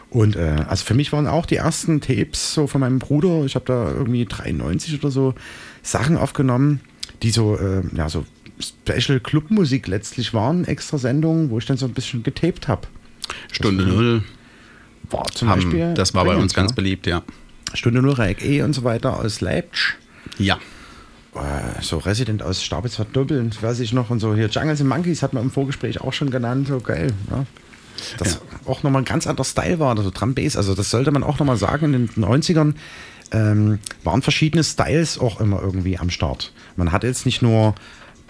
[0.08, 3.56] Und äh, also für mich waren auch die ersten Tapes so von meinem Bruder, ich
[3.56, 5.34] habe da irgendwie 93 oder so
[5.82, 6.80] Sachen aufgenommen,
[7.22, 8.24] die so, äh, ja, so
[8.62, 12.86] Special Clubmusik letztlich waren, extra Sendungen, wo ich dann so ein bisschen getaped habe.
[13.50, 14.24] Stunde Null.
[15.10, 15.94] War zum haben, Beispiel.
[15.94, 16.74] Das war bei uns ganz ja.
[16.74, 17.22] beliebt, ja.
[17.74, 19.94] Stunde Null, Reik E und so weiter aus Leipzig.
[20.38, 20.58] Ja.
[21.34, 24.10] Äh, so Resident aus Starbitz Doppeln, weiß ich noch.
[24.10, 26.68] Und so hier Jungles and Monkeys hat man im Vorgespräch auch schon genannt.
[26.68, 27.12] So geil.
[27.30, 27.44] Ja
[28.18, 28.40] das ja.
[28.66, 30.56] auch nochmal ein ganz anderer Style war, also Drum Bass.
[30.56, 32.74] Also das sollte man auch nochmal sagen, in den 90ern
[33.32, 36.52] ähm, waren verschiedene Styles auch immer irgendwie am Start.
[36.76, 37.74] Man hatte jetzt nicht nur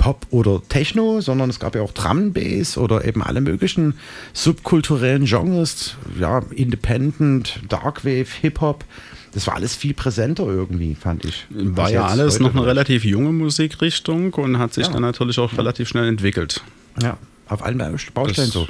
[0.03, 3.95] Pop oder Techno, sondern es gab ja auch Drum Bass oder eben alle möglichen
[4.33, 8.85] subkulturellen Genres, ja, Independent, Darkwave, Hip-Hop.
[9.33, 11.47] Das war alles viel präsenter irgendwie, fand ich.
[11.51, 14.93] War ja alles noch eine relativ junge Musikrichtung und hat sich ja.
[14.93, 16.65] dann natürlich auch relativ schnell entwickelt.
[17.01, 18.67] Ja, auf allen Baustellen das so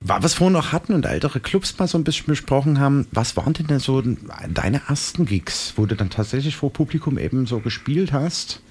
[0.00, 3.36] was wir vorhin noch hatten und ältere Clubs mal so ein bisschen besprochen haben, was
[3.36, 4.02] waren denn, denn so
[4.48, 8.62] deine ersten Gigs, wo du dann tatsächlich vor Publikum eben so gespielt hast?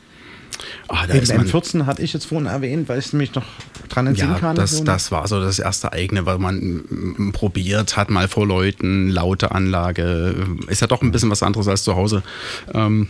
[0.88, 3.45] Ah, da ist M14 hatte ich jetzt vorhin erwähnt, weil ich mich noch
[3.89, 4.55] dran entsinnen ja, kann.
[4.55, 9.09] Das, so, das war so das erste eigene, weil man probiert hat, mal vor Leuten,
[9.09, 10.36] laute Anlage.
[10.68, 12.24] Ist ja doch ein bisschen was anderes als zu Hause.
[12.74, 13.09] Ähm,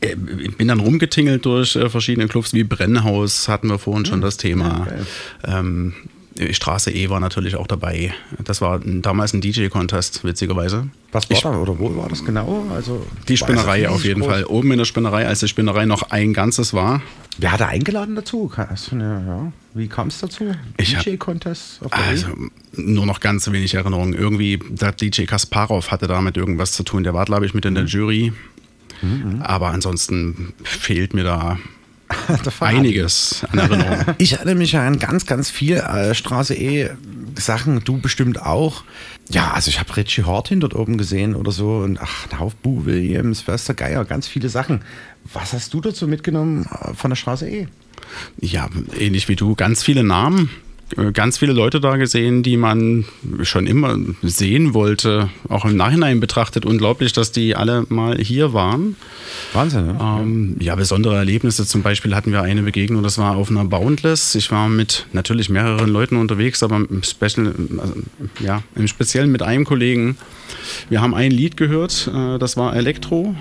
[0.00, 4.22] ich bin dann rumgetingelt durch äh, verschiedene Clubs wie Brennhaus, hatten wir vorhin schon hm.
[4.22, 4.88] das Thema.
[5.46, 5.94] Ja, ähm,
[6.50, 8.14] Straße E war natürlich auch dabei.
[8.42, 10.88] Das war damals ein DJ-Contest, witzigerweise.
[11.10, 12.66] Was war ich, da oder wo war das genau?
[12.74, 14.30] Also, die Spinnerei auf jeden groß?
[14.30, 14.44] Fall.
[14.44, 17.02] Oben in der Spinnerei, als die Spinnerei noch ein ganzes war.
[17.38, 18.50] Wer hat da eingeladen dazu?
[19.74, 20.54] Wie kam es dazu?
[20.78, 21.80] DJ-Contest?
[21.90, 22.28] Also
[22.74, 24.14] nur noch ganz wenig Erinnerungen.
[24.14, 27.04] Irgendwie, der DJ Kasparov hatte damit irgendwas zu tun.
[27.04, 27.88] Der war, glaube ich, mit in der mhm.
[27.88, 28.32] Jury.
[29.02, 29.42] Mhm.
[29.42, 31.58] Aber ansonsten fehlt mir da
[32.60, 34.04] einiges an Erinnerungen.
[34.18, 36.90] Ich erinnere mich an ganz, ganz viel äh, Straße E
[37.38, 38.84] Sachen, du bestimmt auch.
[39.30, 42.58] Ja, also ich habe Richie Hortin dort oben gesehen oder so und ach, ein Haufen
[42.62, 44.82] Bu Williams, Förster Geier, ganz viele Sachen.
[45.32, 47.68] Was hast du dazu mitgenommen äh, von der Straße E?
[48.40, 50.50] Ja, ähnlich wie du, ganz viele Namen.
[50.96, 53.04] Äh, ganz viele Leute da gesehen, die man
[53.42, 56.64] schon immer sehen wollte, auch im Nachhinein betrachtet.
[56.64, 58.96] Unglaublich, dass die alle mal hier waren.
[59.52, 59.98] Wahnsinn, ne?
[60.00, 61.66] Ähm, ja, besondere Erlebnisse.
[61.66, 64.34] Zum Beispiel hatten wir eine Begegnung, das war auf einer Boundless.
[64.34, 67.94] Ich war mit natürlich mehreren Leuten unterwegs, aber im, Special, also,
[68.40, 70.16] ja, im Speziellen mit einem Kollegen.
[70.88, 73.34] Wir haben ein Lied gehört, äh, das war Elektro.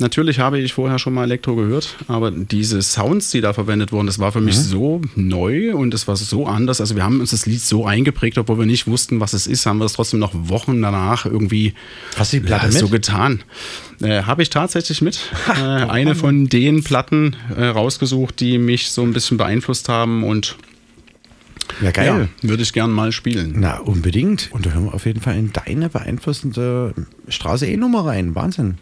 [0.00, 4.06] Natürlich habe ich vorher schon mal Elektro gehört, aber diese Sounds, die da verwendet wurden,
[4.06, 4.60] das war für mich mhm.
[4.60, 6.80] so neu und es war so anders.
[6.80, 9.66] Also wir haben uns das Lied so eingeprägt, obwohl wir nicht wussten, was es ist,
[9.66, 11.74] haben wir es trotzdem noch Wochen danach irgendwie
[12.16, 13.42] Hast du die Platte ja, so getan.
[14.00, 15.18] Äh, habe ich tatsächlich mit.
[15.48, 20.56] äh, eine von den Platten äh, rausgesucht, die mich so ein bisschen beeinflusst haben und
[21.82, 22.28] ja, geil.
[22.42, 23.54] Ja, würde ich gern mal spielen.
[23.56, 24.48] Na, unbedingt.
[24.52, 26.94] Und da hören wir auf jeden Fall in deine beeinflussende
[27.28, 28.34] Straße E-Nummer rein.
[28.34, 28.78] Wahnsinn.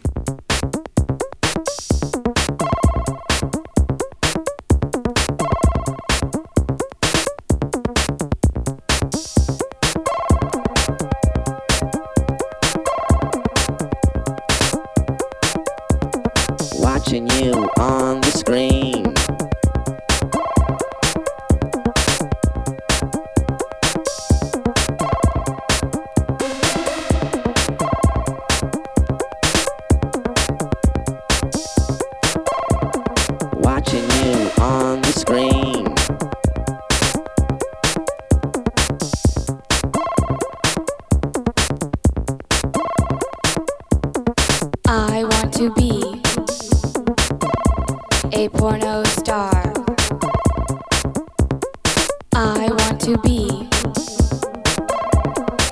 [53.07, 53.67] To be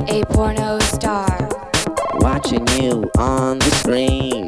[0.07, 1.49] a porno star.
[2.15, 4.44] Watching you on the screen.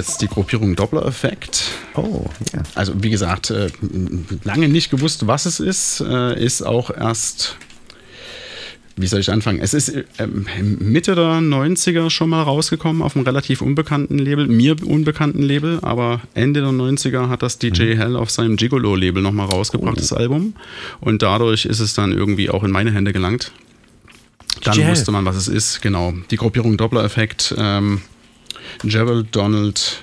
[0.00, 1.62] Jetzt die Gruppierung Doppler-Effekt.
[1.94, 2.62] Oh, ja.
[2.74, 3.68] Also wie gesagt, äh,
[4.44, 6.00] lange nicht gewusst, was es ist.
[6.00, 7.56] Äh, ist auch erst,
[8.96, 9.60] wie soll ich anfangen?
[9.60, 10.04] Es ist äh,
[10.62, 16.20] Mitte der 90er schon mal rausgekommen auf einem relativ unbekannten Label, mir unbekannten Label, aber
[16.34, 20.00] Ende der 90er hat das DJ Hell auf seinem Gigolo-Label nochmal rausgebracht, Oh.
[20.00, 20.54] das Album.
[21.00, 23.52] Und dadurch ist es dann irgendwie auch in meine Hände gelangt.
[24.64, 26.12] Dann DJ wusste man, was es ist, genau.
[26.30, 28.02] Die Gruppierung Doppler-Effekt, ähm,
[28.84, 30.02] Gerald Donald,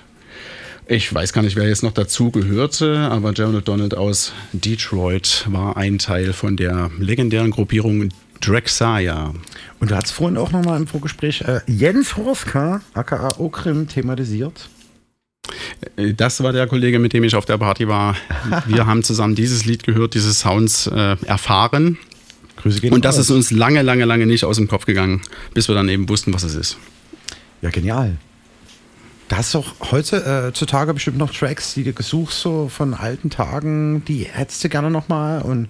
[0.88, 5.78] ich weiß gar nicht, wer jetzt noch dazu gehörte, aber Gerald Donald aus Detroit war
[5.78, 8.09] ein Teil von der legendären Gruppierung
[8.41, 9.34] Drexaya.
[9.80, 14.70] Und du hast vorhin auch nochmal im Vorgespräch äh, Jens Horska, aka Okrim, thematisiert.
[15.95, 18.15] Äh, Das war der Kollege, mit dem ich auf der Party war.
[18.68, 21.97] Wir haben zusammen dieses Lied gehört, diese Sounds äh, erfahren.
[22.57, 23.26] Grüße gehen Und das raus.
[23.26, 25.22] ist uns lange, lange, lange nicht aus dem Kopf gegangen,
[25.53, 26.78] bis wir dann eben wussten, was es ist.
[27.61, 28.18] Ja, genial.
[29.28, 34.03] Da hast du doch heutzutage bestimmt noch Tracks, die du gesucht so von alten Tagen,
[34.05, 35.67] die hättest du gerne nochmal und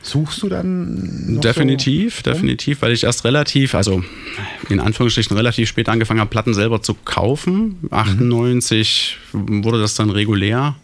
[0.00, 4.02] suchst du dann Definitiv, so definitiv, weil ich erst relativ, also
[4.68, 7.76] in Anführungsstrichen relativ spät angefangen habe, Platten selber zu kaufen.
[7.90, 10.74] 98 wurde das dann regulär.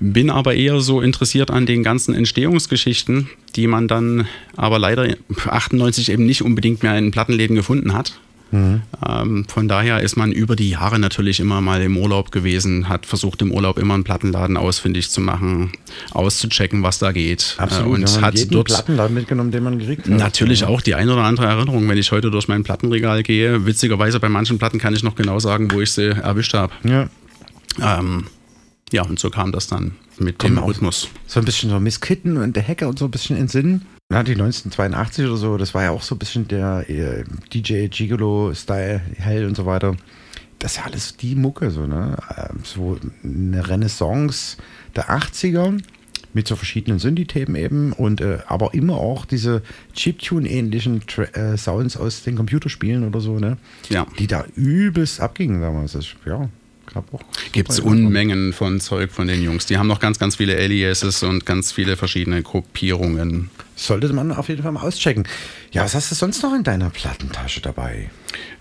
[0.00, 5.16] Bin aber eher so interessiert an den ganzen Entstehungsgeschichten, die man dann aber leider
[5.48, 8.20] 98 eben nicht unbedingt mehr in Plattenläden gefunden hat.
[8.50, 8.82] Mhm.
[9.06, 13.06] Ähm, von daher ist man über die Jahre natürlich immer mal im Urlaub gewesen, hat
[13.06, 15.72] versucht im Urlaub immer einen Plattenladen ausfindig zu machen,
[16.12, 17.56] auszuchecken, was da geht.
[17.58, 17.86] Absolut.
[17.86, 20.16] Äh, und wir hat jeden dort Plattenladen mitgenommen, den man gekriegt hat.
[20.16, 20.68] Natürlich Ja.
[20.68, 23.66] auch die ein oder andere Erinnerung, wenn ich heute durch mein Plattenregal gehe.
[23.66, 26.72] Witzigerweise bei manchen Platten kann ich noch genau sagen, wo ich sie erwischt habe.
[26.84, 27.08] Ja.
[27.80, 28.24] Ähm,
[28.92, 31.08] ja, und so kam das dann mit Kommen dem Rhythmus.
[31.26, 33.82] So ein bisschen so Miss Kitten und der Hacker und so ein bisschen in Sinn.
[34.10, 37.88] Ja, die 1982 oder so, das war ja auch so ein bisschen der äh, DJ
[37.88, 39.96] Gigolo-Style, hell und so weiter.
[40.58, 42.16] Das ist ja alles die Mucke, so, ne?
[42.34, 44.56] Ähm, So eine Renaissance
[44.96, 45.78] der 80er
[46.32, 49.60] mit so verschiedenen Synthi-Themen eben und äh, aber immer auch diese
[49.94, 51.02] Chiptune-ähnlichen
[51.34, 53.58] äh, Sounds aus den Computerspielen oder so, ne?
[53.90, 54.06] Ja.
[54.18, 55.92] Die da übelst abgingen damals.
[55.92, 56.48] Das, ja.
[57.52, 59.66] Gibt es Unmengen von Zeug von den Jungs.
[59.66, 63.50] Die haben noch ganz, ganz viele Aliases und ganz viele verschiedene Gruppierungen.
[63.78, 65.22] Sollte man auf jeden Fall mal auschecken.
[65.70, 68.10] Ja, was hast du sonst noch in deiner Plattentasche dabei?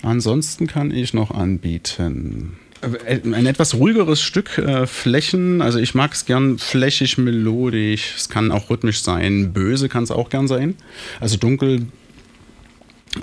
[0.04, 2.58] Ansonsten kann ich noch anbieten.
[2.82, 5.64] äh, Ein etwas ruhigeres Stück, äh, Flächen.
[5.64, 8.14] Also ich mag es gern flächig, melodisch.
[8.16, 9.54] Es kann auch rhythmisch sein.
[9.54, 10.76] Böse kann es auch gern sein.
[11.20, 11.88] Also dunkel.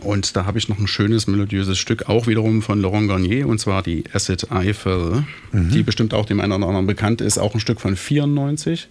[0.01, 3.61] Und da habe ich noch ein schönes melodiöses Stück, auch wiederum von Laurent Garnier, und
[3.61, 7.39] zwar die Acid Eiffel, die bestimmt auch dem einen oder anderen bekannt ist.
[7.39, 8.89] Auch ein Stück von 94.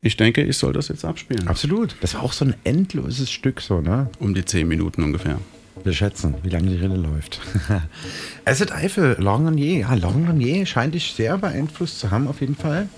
[0.00, 1.48] Ich denke, ich soll das jetzt abspielen.
[1.48, 1.96] Absolut.
[2.00, 4.08] Das war auch so ein endloses Stück, so, ne?
[4.20, 5.38] Um die 10 Minuten ungefähr.
[5.84, 7.40] Wir schätzen, wie lange die Rille läuft.
[8.44, 9.80] Acid Eiffel, Longonier.
[9.80, 12.88] Ja, Longonier scheint dich sehr beeinflusst zu haben, auf jeden Fall.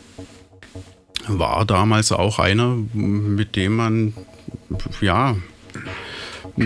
[1.26, 4.14] War damals auch einer, mit dem man,
[5.00, 5.36] ja,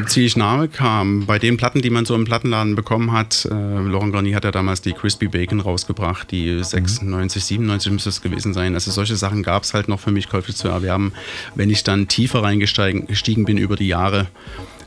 [0.06, 1.26] ziemlich nahe kam.
[1.26, 4.50] Bei den Platten, die man so im Plattenladen bekommen hat, äh, Laurent Garnier hat ja
[4.50, 8.74] damals die Crispy Bacon rausgebracht, die 96, 97 müsste es gewesen sein.
[8.74, 11.12] Also solche Sachen gab es halt noch für mich käuflich zu erwerben.
[11.54, 14.26] Wenn ich dann tiefer reingestiegen bin über die Jahre,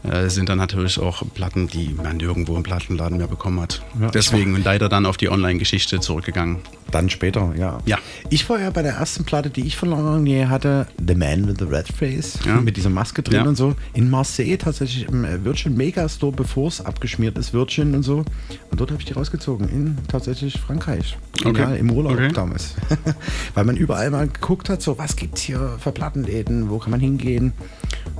[0.04, 3.82] äh, sind dann natürlich auch Platten, die man irgendwo im Plattenladen mehr bekommen hat.
[4.00, 6.58] Ja, Deswegen leider dann auf die Online-Geschichte zurückgegangen.
[6.91, 7.80] Dann später, ja.
[7.86, 7.98] Ja.
[8.30, 11.56] Ich war ja bei der ersten Platte, die ich von Longonier hatte, The Man with
[11.60, 12.62] the Red Face, Ja.
[12.62, 13.43] mit dieser Maske drin Ja.
[13.43, 18.04] und so, in Marseille tatsächlich im äh, Virgin Megastore, bevor es abgeschmiert ist, Virgin und
[18.04, 18.24] so.
[18.72, 21.18] Und dort habe ich die rausgezogen, in tatsächlich Frankreich.
[21.43, 21.60] Okay.
[21.62, 22.30] Ja, im Urlaub Okay.
[22.34, 22.76] damals.
[23.54, 27.00] Weil man überall mal geguckt hat, so, was gibt's hier für Plattenläden, wo kann man
[27.02, 27.52] hingehen?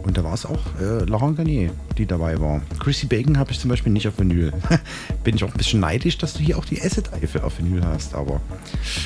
[0.04, 2.62] Und da war es auch äh, Laurent Garnier, die dabei war.
[2.80, 4.54] Chrissy Bacon habe ich zum Beispiel nicht auf Vinyl.
[5.24, 8.14] Bin ich auch ein bisschen neidisch, dass du hier auch die Acid-Eifel auf Vinyl hast,
[8.16, 8.40] aber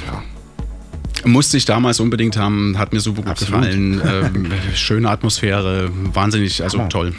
[0.06, 0.24] ja.
[1.24, 3.62] Musste ich damals unbedingt haben, hat mir super gut Absolut.
[3.62, 4.02] gefallen.
[4.06, 6.90] Ähm, schöne Atmosphäre, wahnsinnig, also Hammer.
[6.90, 7.14] toll.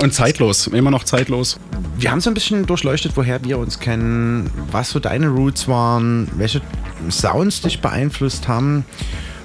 [0.00, 1.58] Und zeitlos, immer noch zeitlos.
[1.96, 6.28] Wir haben so ein bisschen durchleuchtet, woher wir uns kennen, was so deine Roots waren,
[6.36, 6.60] welche
[7.10, 8.84] Sounds dich beeinflusst haben.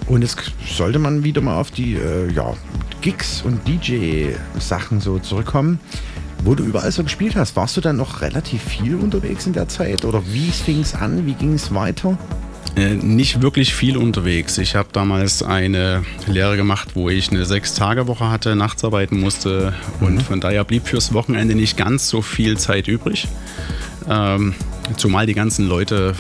[0.10, 0.38] Und jetzt
[0.68, 2.54] sollte man wieder mal auf die äh, ja,
[3.02, 5.80] Gigs und DJ-Sachen so zurückkommen.
[6.44, 9.68] Wo du überall so gespielt hast, warst du dann noch relativ viel unterwegs in der
[9.68, 10.06] Zeit?
[10.06, 11.26] Oder wie fing es an?
[11.26, 12.18] Wie ging es weiter?
[12.76, 14.58] Äh, nicht wirklich viel unterwegs.
[14.58, 20.24] Ich habe damals eine Lehre gemacht, wo ich eine Sechs-Tage-Woche hatte, nachts arbeiten musste und
[20.24, 23.28] von daher blieb fürs Wochenende nicht ganz so viel Zeit übrig.
[24.10, 24.56] Ähm,
[24.98, 26.16] zumal die ganzen Leute,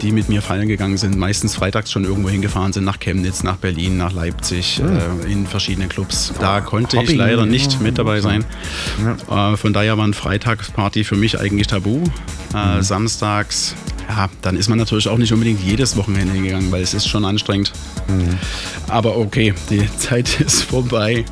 [0.00, 3.56] die mit mir feiern gegangen sind, meistens freitags schon irgendwo hingefahren sind, nach Chemnitz, nach
[3.56, 6.32] Berlin, nach Leipzig, äh, in verschiedene Clubs.
[6.40, 7.78] Da konnte ich Hopping, leider nicht ja.
[7.80, 8.44] mit dabei sein.
[9.28, 12.04] Äh, von daher war eine Freitagsparty für mich eigentlich tabu.
[12.54, 13.74] Äh, Samstags,
[14.08, 17.24] ja, dann ist man natürlich auch nicht unbedingt jedes Wochenende hingegangen, weil es ist schon
[17.24, 17.72] anstrengend.
[18.88, 21.24] Aber okay, die Zeit ist vorbei.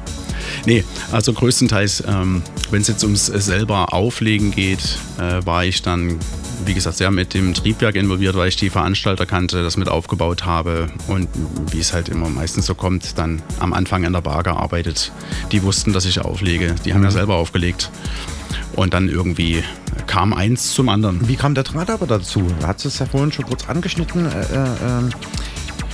[0.67, 6.19] Nee, also größtenteils, ähm, wenn es jetzt ums selber Auflegen geht, äh, war ich dann,
[6.65, 10.45] wie gesagt, sehr mit dem Triebwerk involviert, weil ich die Veranstalter kannte, das mit aufgebaut
[10.45, 11.29] habe und
[11.71, 15.13] wie es halt immer meistens so kommt, dann am Anfang an der Bar gearbeitet.
[15.53, 17.91] Die wussten, dass ich auflege, die haben ja selber aufgelegt.
[18.77, 19.63] Und dann irgendwie
[20.07, 21.29] kam eins zum anderen.
[21.29, 22.47] Wie kam der Draht aber dazu?
[22.61, 24.27] Du hast es ja vorhin schon kurz angeschnitten.
[24.27, 25.11] Äh, äh, ähm,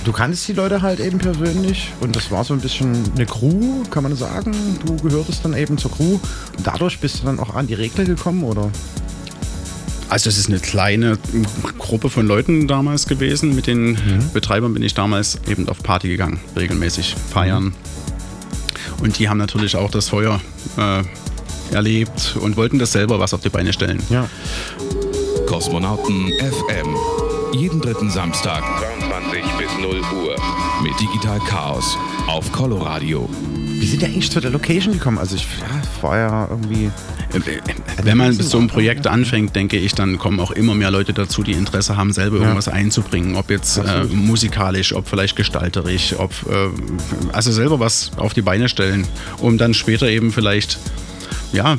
[0.07, 3.83] du kanntest die Leute halt eben persönlich und das war so ein bisschen eine Crew,
[3.91, 4.55] kann man sagen.
[4.85, 6.13] Du gehörtest dann eben zur Crew.
[6.57, 8.71] Und dadurch bist du dann auch an die Regler gekommen, oder?
[10.07, 11.17] Also es ist eine kleine
[11.77, 13.53] Gruppe von Leuten damals gewesen.
[13.53, 13.97] Mit den
[14.31, 17.73] Betreibern bin ich damals eben auf Party gegangen, regelmäßig feiern.
[19.01, 20.39] Und die haben natürlich auch das Feuer
[20.77, 21.03] äh,
[21.75, 24.01] erlebt und wollten das selber was auf die Beine stellen.
[24.09, 24.29] Ja.
[25.47, 26.95] Kosmonauten FM.
[27.51, 28.96] Jeden dritten Samstag 22 bis
[29.79, 30.35] 0 Uhr.
[30.81, 31.97] Mit Digital Chaos
[32.27, 33.29] auf Coloradio.
[33.79, 35.19] Wie sind die eigentlich zu der Location gekommen?
[35.19, 36.91] Also ich ja, war ja irgendwie...
[38.01, 41.13] Wenn man mit so einem Projekt anfängt, denke ich, dann kommen auch immer mehr Leute
[41.13, 43.35] dazu, die Interesse haben, selber irgendwas einzubringen.
[43.35, 46.69] Ob jetzt äh, musikalisch, ob vielleicht gestalterisch, ob äh,
[47.33, 49.07] also selber was auf die Beine stellen,
[49.39, 50.79] um dann später eben vielleicht,
[51.53, 51.77] ja,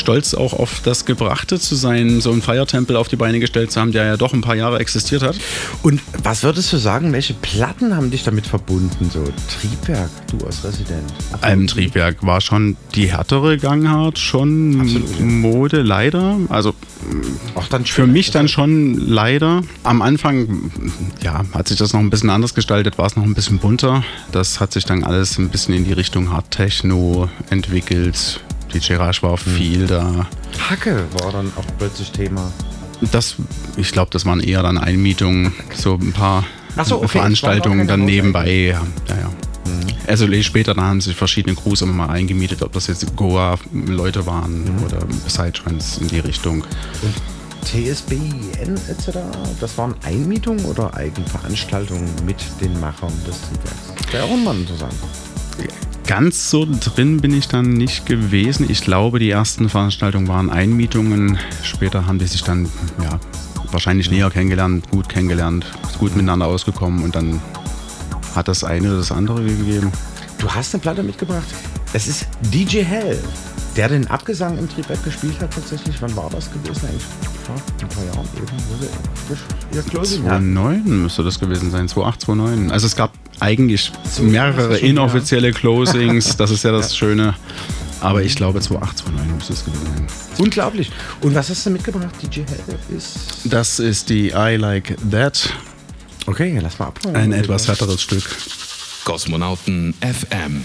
[0.00, 3.80] stolz auch auf das Gebrachte zu sein, so einen Feiertempel auf die Beine gestellt zu
[3.80, 5.38] haben, der ja doch ein paar Jahre existiert hat.
[5.82, 9.10] Und was würdest du sagen, welche Platten haben dich damit verbunden?
[9.12, 9.24] So
[9.60, 11.12] Triebwerk, du als Resident.
[11.40, 16.36] Ein Triebwerk war schon die härtere Gangart, schon Mode leider.
[16.48, 16.74] Also
[17.54, 19.62] Auch dann für mich dann schon leider.
[19.82, 20.70] Am Anfang
[21.22, 24.04] ja, hat sich das noch ein bisschen anders gestaltet, war es noch ein bisschen bunter.
[24.32, 28.40] Das hat sich dann alles ein bisschen in die Richtung Hard Techno entwickelt.
[28.72, 30.26] DJ Raj war viel da.
[30.68, 32.52] Hacke war dann auch plötzlich Thema.
[33.12, 33.36] Das,
[33.76, 36.44] ich glaube, das waren eher dann Einmietungen, so ein paar
[36.84, 38.50] so, okay, Veranstaltungen dann nebenbei.
[38.50, 39.30] Ja, ja, ja.
[40.06, 44.26] Also eh später dann haben sich verschiedene Crews immer mal eingemietet, ob das jetzt Goa-Leute
[44.26, 46.64] waren oder Psytrance in die Richtung.
[47.64, 49.18] TSBN etc.,
[49.60, 54.12] das waren Einmietungen oder Eigenveranstaltungen mit den Machern des Triebwerks?
[54.12, 54.96] Wäre auch zu sagen.
[56.10, 58.68] Ganz so drin bin ich dann nicht gewesen.
[58.68, 61.38] Ich glaube, die ersten Veranstaltungen waren Einmietungen.
[61.62, 62.68] Später haben die sich dann
[63.00, 63.20] ja,
[63.70, 65.66] wahrscheinlich näher kennengelernt, gut kennengelernt,
[66.00, 67.40] gut miteinander ausgekommen und dann
[68.34, 69.92] hat das eine oder das andere gegeben.
[70.38, 71.46] Du hast eine Platte mitgebracht.
[71.92, 73.22] Es ist DJ Hell,
[73.76, 75.94] der den Abgesang im Triebwerk gespielt hat tatsächlich.
[76.02, 77.04] Wann war das gewesen eigentlich?
[77.44, 78.48] Vor ein paar Jahren eben.
[78.68, 80.54] wo sie Ihr Closing hatten.
[80.54, 82.72] 2009 müsste das gewesen sein, 28, 29.
[82.72, 87.34] Also es gab eigentlich mehrere inoffizielle Closings, das ist ja das Schöne.
[88.00, 90.06] Aber ich glaube 28, 29 müsste es gewesen sein.
[90.38, 90.90] Unglaublich.
[91.20, 92.14] Und was hast du mitgebracht?
[92.22, 92.40] DJ
[92.96, 93.40] ist...
[93.44, 95.52] Das ist die I Like That.
[96.26, 97.16] Okay, lass mal abholen.
[97.16, 98.24] Ein etwas härteres Stück.
[99.04, 100.64] Kosmonauten FM.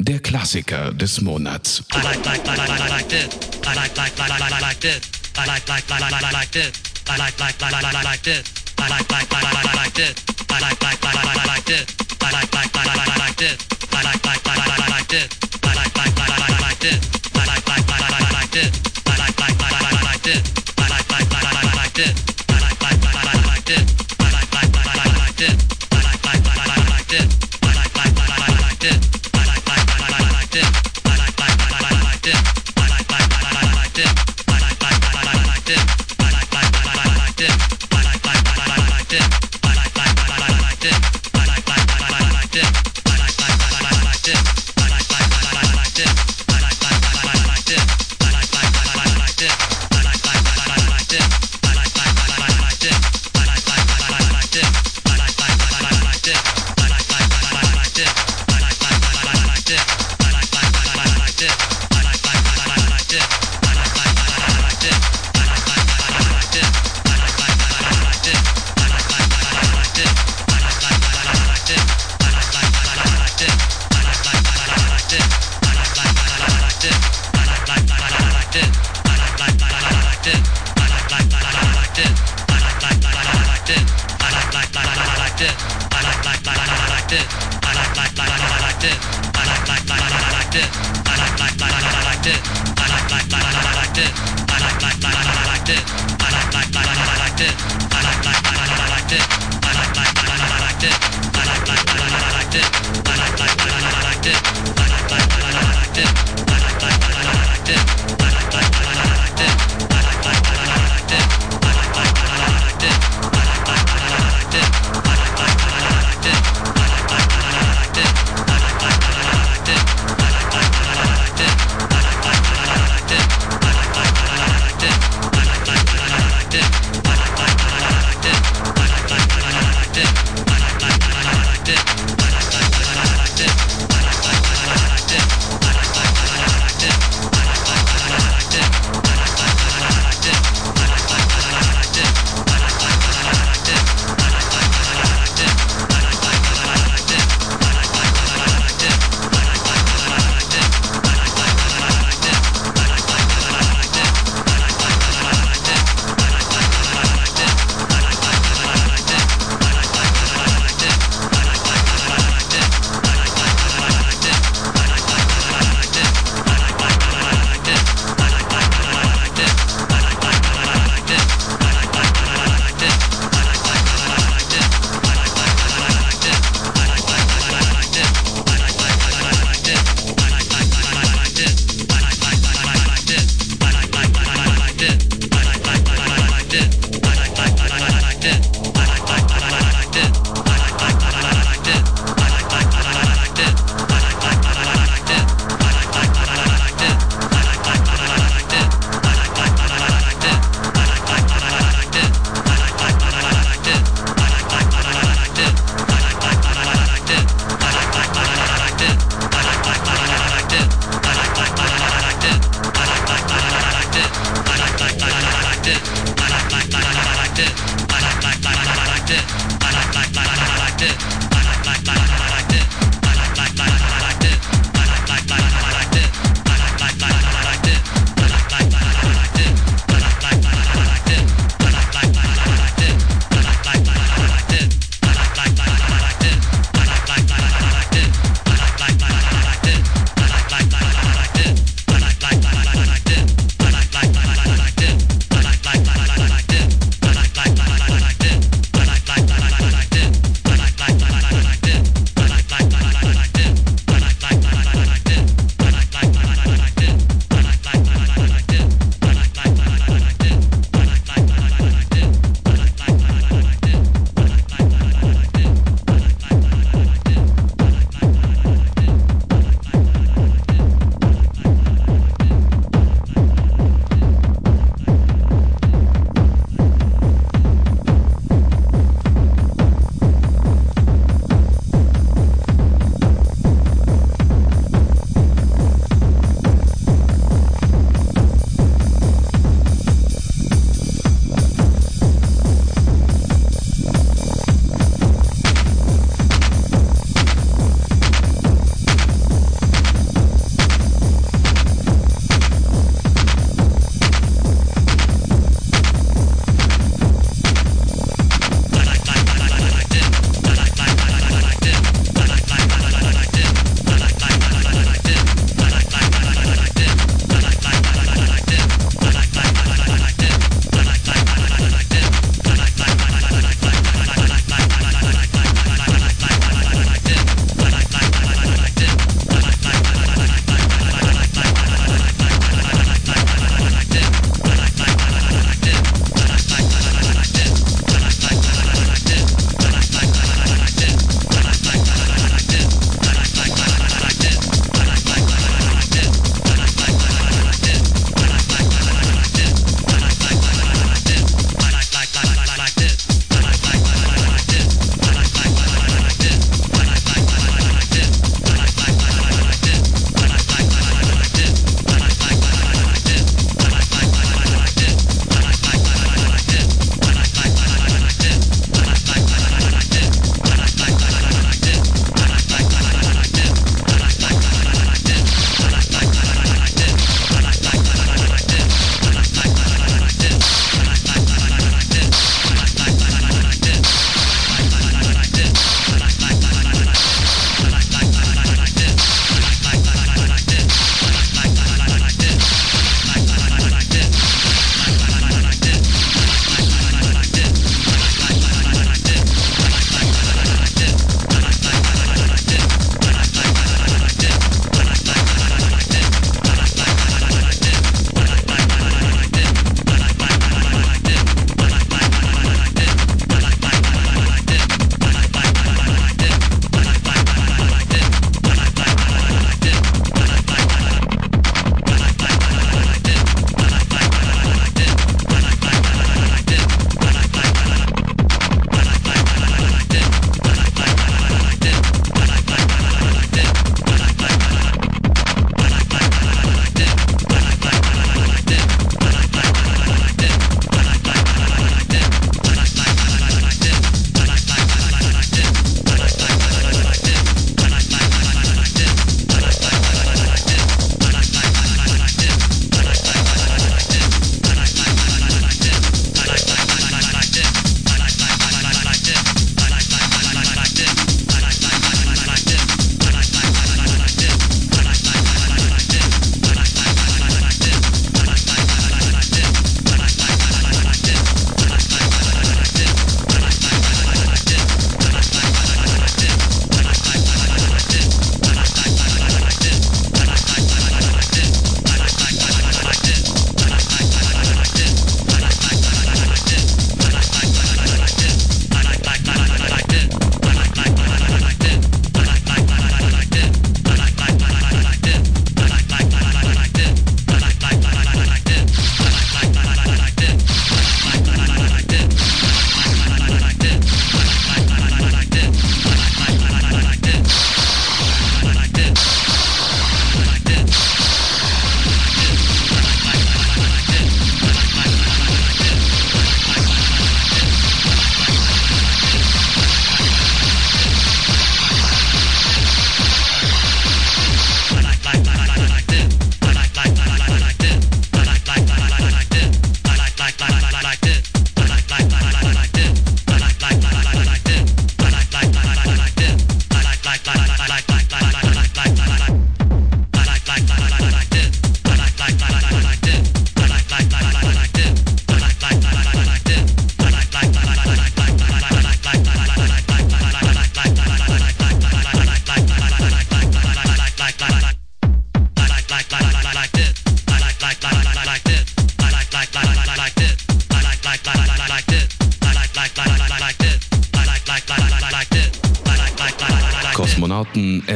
[0.00, 1.84] Der Klassiker des Monats.
[1.94, 3.28] I like like like like like this.
[3.64, 5.00] I like like like like like like this.
[5.36, 6.72] I like like like like like like this.
[7.06, 8.42] I like like like like like like this.
[8.78, 10.14] I like like like like like like this.
[10.50, 12.11] I like like like like like this.
[12.24, 13.18] I like like like like like this.
[13.18, 13.66] I like like like like like this.
[13.92, 14.51] I like like like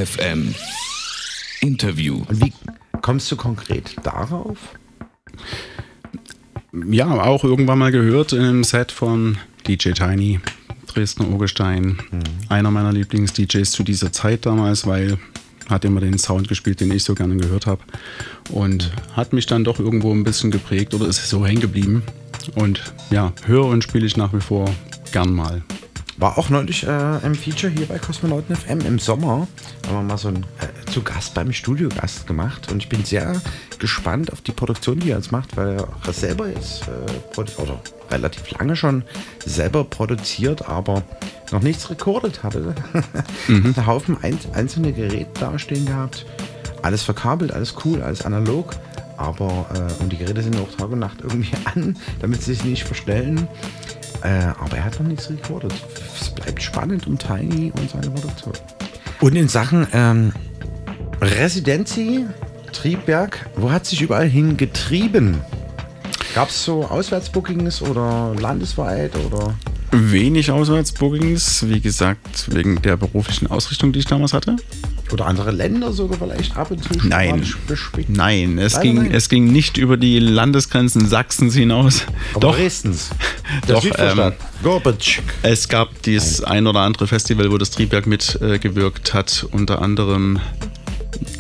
[0.07, 0.55] FM.
[1.61, 2.23] Interview.
[2.29, 2.53] Und wie
[3.03, 4.57] kommst du konkret darauf?
[6.91, 10.41] Ja, auch irgendwann mal gehört im Set von DJ Tiny,
[10.87, 11.99] Dresdner Urgestein.
[12.11, 12.23] Mhm.
[12.49, 15.19] Einer meiner Lieblings-DJs zu dieser Zeit damals, weil
[15.69, 17.83] hat immer den Sound gespielt, den ich so gerne gehört habe.
[18.51, 22.05] Und hat mich dann doch irgendwo ein bisschen geprägt oder ist so hängen geblieben.
[22.55, 24.73] Und ja, höre und spiele ich nach wie vor
[25.13, 25.63] gern mal.
[26.19, 29.47] War auch neulich äh, im Feature hier bei Kosmonauten FM im Sommer.
[29.87, 32.73] Haben wir mal so ein äh, zu Gast beim Studiogast gemacht.
[32.73, 33.41] Und ich bin sehr
[33.79, 35.77] gespannt auf die Produktion, die er jetzt macht, weil
[36.07, 37.81] er selber jetzt äh, oder
[38.11, 39.05] relativ lange schon
[39.45, 41.03] selber produziert, aber
[41.53, 42.75] noch nichts rekordet hatte.
[43.49, 43.75] mhm.
[43.75, 46.25] Der Haufen ein, einzelne Geräte dastehen gehabt.
[46.81, 48.75] Alles verkabelt, alles cool, alles analog.
[49.19, 52.65] Aber äh, und die Geräte sind auch Tag und Nacht irgendwie an, damit sie sich
[52.65, 53.49] nicht verstellen.
[54.23, 54.29] Äh,
[54.59, 55.73] aber er hat noch nichts rekordet.
[56.21, 58.55] Es bleibt spannend um Tiny und seine Produktion.
[59.21, 60.33] Und in Sachen ähm,
[61.21, 62.27] Residency,
[62.73, 65.41] Triebwerk, wo hat sich überall hingetrieben?
[66.35, 69.55] Gab es so Auswärtsbookings oder landesweit oder?
[69.93, 74.57] Wenig Auswärtsbookings, wie gesagt, wegen der beruflichen Ausrichtung, die ich damals hatte.
[75.13, 77.47] Oder andere Länder sogar vielleicht ab und zu Nein,
[78.09, 79.11] nein, es ging, nein.
[79.13, 82.07] es ging nicht über die Landesgrenzen Sachsens hinaus.
[82.33, 83.11] Aber Doch, Dresdens.
[83.69, 84.33] Doch, ähm,
[85.43, 90.41] es gab dieses ein oder andere Festival, wo das Triebwerk mitgewirkt äh, hat, unter anderem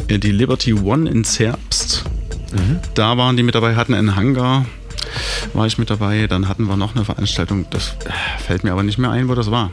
[0.09, 2.05] äh, die Liberty One in Zerbst.
[2.52, 2.78] Mhm.
[2.94, 4.66] Da waren die mit dabei, hatten einen Hangar,
[5.55, 6.26] war ich mit dabei.
[6.26, 9.34] Dann hatten wir noch eine Veranstaltung, das äh, fällt mir aber nicht mehr ein, wo
[9.34, 9.72] das war.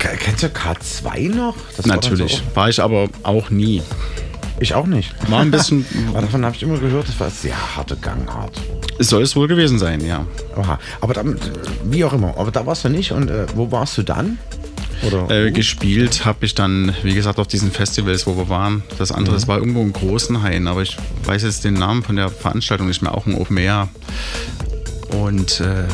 [0.00, 1.54] Kennst du K2 noch?
[1.76, 3.82] Das Natürlich, war, war, ich aber auch nie.
[4.58, 5.14] Ich auch nicht.
[5.30, 5.86] War ein bisschen.
[6.14, 8.60] Davon habe ich immer gehört, das war sehr harte Gangart.
[8.98, 10.26] Soll es wohl gewesen sein, ja.
[10.56, 10.78] Oha.
[11.00, 11.38] Aber dann,
[11.84, 14.38] wie auch immer, aber da warst du nicht und äh, wo warst du dann?
[15.30, 18.82] Äh, gespielt habe ich dann, wie gesagt, auf diesen Festivals, wo wir waren.
[18.98, 19.38] Das andere, mhm.
[19.38, 23.00] das war irgendwo in Großenhain, aber ich weiß jetzt den Namen von der Veranstaltung nicht
[23.00, 23.88] mehr, auch ein Open Air.
[25.22, 25.84] Und äh,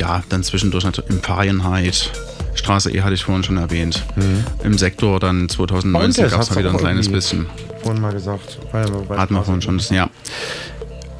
[0.00, 2.10] ja, dann zwischendurch natürlich im Farienheit.
[2.56, 4.04] Straße E hatte ich vorhin schon erwähnt.
[4.16, 4.44] Mhm.
[4.64, 7.46] Im Sektor dann 2019 gab es wieder ein kleines bisschen.
[7.82, 8.58] Vorhin mal gesagt.
[8.72, 10.10] Hatten wir vorhin schon, ja.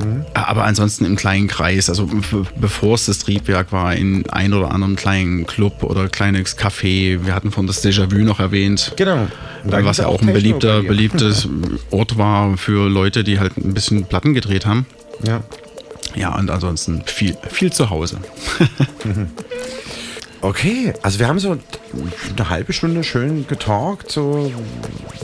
[0.03, 0.25] Mhm.
[0.35, 2.09] Aber ansonsten im kleinen Kreis, also
[2.57, 7.25] bevor es das Triebwerk war, in ein oder anderen kleinen Club oder kleines Café.
[7.25, 8.93] Wir hatten vorhin das Déjà-vu noch erwähnt.
[8.97, 9.29] Genau.
[9.65, 11.49] Was ja auch ein beliebter, beliebtes
[11.91, 14.87] Ort war für Leute, die halt ein bisschen Platten gedreht haben.
[15.25, 15.43] Ja.
[16.15, 18.19] Ja, und ansonsten viel, viel zu Hause.
[20.43, 24.53] Okay, also wir haben so eine halbe Stunde schön getalkt, so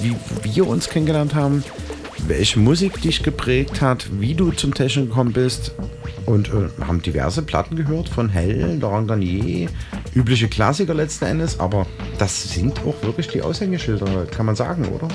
[0.00, 1.62] wie wir uns kennengelernt haben,
[2.26, 5.72] welche Musik dich geprägt hat, wie du zum Techno gekommen bist
[6.26, 9.68] und äh, haben diverse Platten gehört von Hell, Laurent Garnier,
[10.14, 11.86] übliche Klassiker letzten Endes, aber
[12.18, 15.08] das sind auch wirklich die Aushängeschilder, kann man sagen, oder?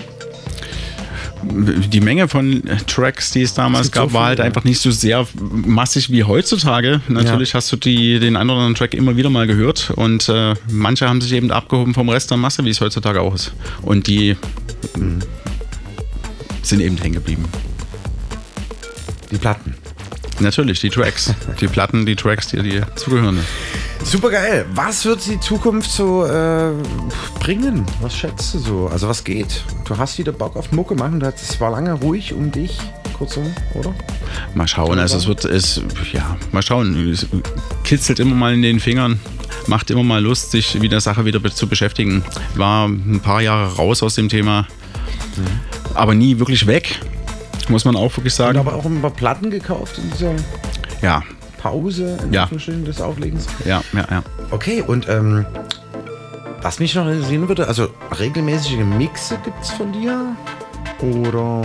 [1.43, 5.27] Die Menge von Tracks, die es damals gab, so war halt einfach nicht so sehr
[5.37, 7.01] massig wie heutzutage.
[7.07, 7.55] Natürlich ja.
[7.55, 11.07] hast du die, den einen oder anderen Track immer wieder mal gehört und äh, manche
[11.07, 13.53] haben sich eben abgehoben vom Rest der Masse, wie es heutzutage auch ist.
[13.81, 14.35] Und die
[14.95, 15.19] mhm.
[16.63, 17.45] sind eben hängen geblieben.
[19.31, 19.75] Die Platten.
[20.39, 21.33] Natürlich, die Tracks.
[21.59, 23.39] die Platten, die Tracks, die, die zugehören.
[24.03, 24.65] Super geil.
[24.73, 26.71] Was wird die Zukunft so äh,
[27.39, 27.85] bringen?
[28.01, 28.87] Was schätzt du so?
[28.87, 29.63] Also was geht?
[29.85, 31.21] Du hast wieder Bock auf Mucke machen.
[31.21, 32.77] Es war lange ruhig um dich.
[33.17, 33.93] Kurzum, oder?
[34.53, 34.99] Mal schauen.
[34.99, 35.81] Also es wird, es,
[36.13, 37.11] ja, mal schauen.
[37.11, 37.25] Es
[37.83, 39.19] kitzelt immer mal in den Fingern.
[39.65, 42.23] Macht immer mal Lust, sich mit der Sache wieder zu beschäftigen.
[42.55, 44.67] War ein paar Jahre raus aus dem Thema.
[45.35, 45.95] Mhm.
[45.95, 46.99] Aber nie wirklich weg.
[47.69, 48.59] Muss man auch wirklich sagen.
[48.59, 50.33] Und aber auch ein paar Platten gekauft in dieser
[51.01, 51.23] ja.
[51.57, 52.47] Pause ja.
[52.47, 53.47] des Auflegens.
[53.65, 54.23] Ja, ja, ja.
[54.51, 55.45] Okay, und ähm,
[56.61, 57.89] was mich noch interessieren würde, also
[58.19, 60.35] regelmäßige Mixe gibt es von dir?
[61.01, 61.61] Oder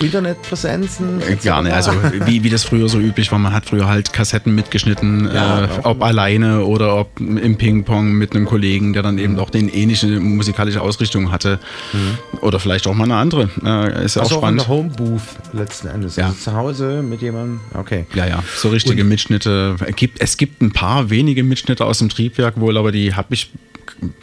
[0.00, 1.22] Internetpräsenzen?
[1.42, 1.72] Gar nicht.
[1.72, 1.92] Also
[2.26, 5.68] wie, wie das früher so üblich war, man hat früher halt Kassetten mitgeschnitten, ja, äh,
[5.84, 10.06] ob alleine oder ob im Ping-Pong mit einem Kollegen, der dann eben auch den ähnliche
[10.20, 11.58] musikalische Ausrichtung hatte.
[11.92, 12.38] Mhm.
[12.40, 13.48] Oder vielleicht auch mal eine andere.
[13.64, 14.62] Äh, ist ja also auch spannend.
[14.62, 15.22] Auch eine Homebooth
[15.52, 16.16] letzten Endes.
[16.16, 16.26] Ja.
[16.26, 17.60] Also zu Hause mit jemandem.
[17.74, 18.06] Okay.
[18.14, 18.42] Ja, ja.
[18.56, 19.76] So richtige Und Mitschnitte.
[19.86, 23.34] Es gibt, es gibt ein paar wenige Mitschnitte aus dem Triebwerk wohl, aber die habe
[23.34, 23.50] ich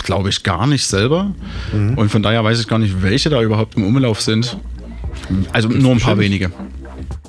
[0.03, 1.34] glaube ich, gar nicht selber.
[1.73, 1.98] Mhm.
[1.98, 4.57] Und von daher weiß ich gar nicht, welche da überhaupt im Umlauf sind.
[5.52, 6.52] Also nur ein paar wenige.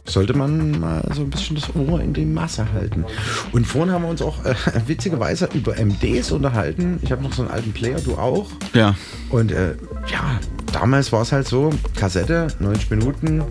[0.04, 3.04] Sollte man mal so ein bisschen das Ohr in die Masse halten.
[3.52, 4.54] Und vorhin haben wir uns auch äh,
[4.86, 6.98] witzigerweise über MDs unterhalten.
[7.02, 8.50] Ich habe noch so einen alten Player, du auch.
[8.74, 8.96] Ja.
[9.30, 9.74] Und äh,
[10.10, 10.40] ja,
[10.72, 13.44] damals war es halt so, Kassette, 90 Minuten,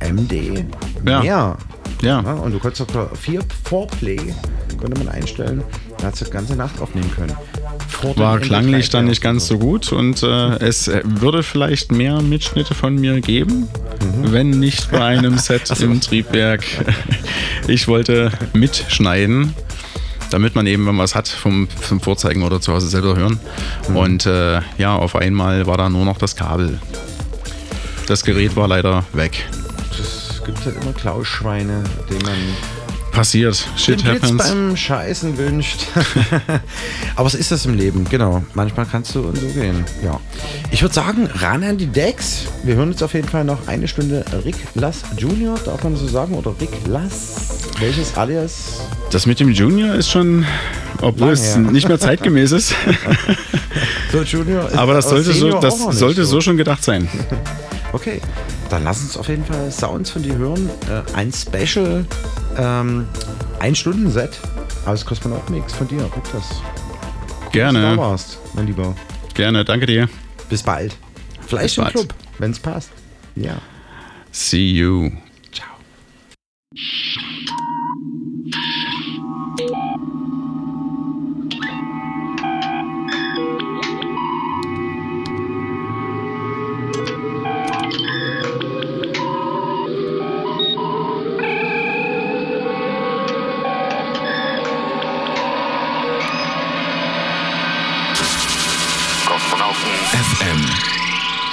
[0.00, 0.64] MD,
[1.06, 1.20] ja.
[1.22, 1.56] mehr.
[2.02, 2.20] Ja.
[2.20, 2.32] ja.
[2.32, 4.18] Und du konntest auch vier Vorplay,
[4.78, 5.62] konnte man einstellen.
[5.98, 7.32] Da hat es die ganze Nacht aufnehmen können.
[8.16, 12.96] war klanglich dann nicht ganz so gut und äh, es würde vielleicht mehr Mitschnitte von
[12.96, 13.68] mir geben,
[14.00, 14.32] mhm.
[14.32, 16.64] wenn nicht bei einem Set im Triebwerk.
[17.68, 19.54] Ich wollte mitschneiden,
[20.30, 23.38] damit man eben, wenn man was hat, vom, vom Vorzeigen oder zu Hause selber hören.
[23.88, 23.96] Mhm.
[23.96, 26.80] Und äh, ja, auf einmal war da nur noch das Kabel.
[28.08, 29.48] Das Gerät war leider weg.
[30.42, 32.34] Es gibt halt immer Klauschweine, denen man
[33.12, 33.62] Passiert.
[33.76, 34.30] Shit happens.
[34.30, 35.86] Jetzt beim Scheißen wünscht.
[37.16, 38.06] Aber was ist das im Leben?
[38.08, 38.42] Genau.
[38.54, 39.84] Manchmal kannst du und so gehen.
[40.02, 40.18] Ja.
[40.70, 42.46] Ich würde sagen, ran an die Decks.
[42.64, 46.08] Wir hören jetzt auf jeden Fall noch eine Stunde Rick Lass Junior, darf man so
[46.08, 46.34] sagen?
[46.34, 47.34] Oder Rick Lass?
[47.78, 48.80] Welches alias?
[49.10, 50.46] Das mit dem Junior ist schon,
[51.02, 52.74] obwohl es nicht mehr zeitgemäß ist.
[54.12, 57.08] so, Junior ist Aber das sollte, so, das sollte so schon gedacht sein.
[57.94, 58.22] Okay,
[58.70, 60.70] dann lass uns auf jeden Fall Sounds von dir hören.
[60.88, 62.06] Äh, ein Special
[62.56, 63.01] ähm,
[63.60, 64.38] ein Stunden-Set
[64.86, 66.08] als Kosmonaut-Mix von dir.
[66.12, 66.60] Guck das.
[67.52, 67.80] Gerne.
[67.80, 68.94] Dass du da warst, mein Lieber.
[69.34, 70.08] Gerne, danke dir.
[70.48, 70.96] Bis bald.
[71.46, 71.94] Vielleicht Bis im bald.
[71.94, 72.90] Club, wenn es passt.
[73.36, 73.58] Ja.
[74.30, 75.10] See you.
[75.52, 75.68] Ciao.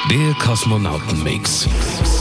[0.09, 1.67] Der Kosmonautenmix.
[1.67, 2.18] Mix.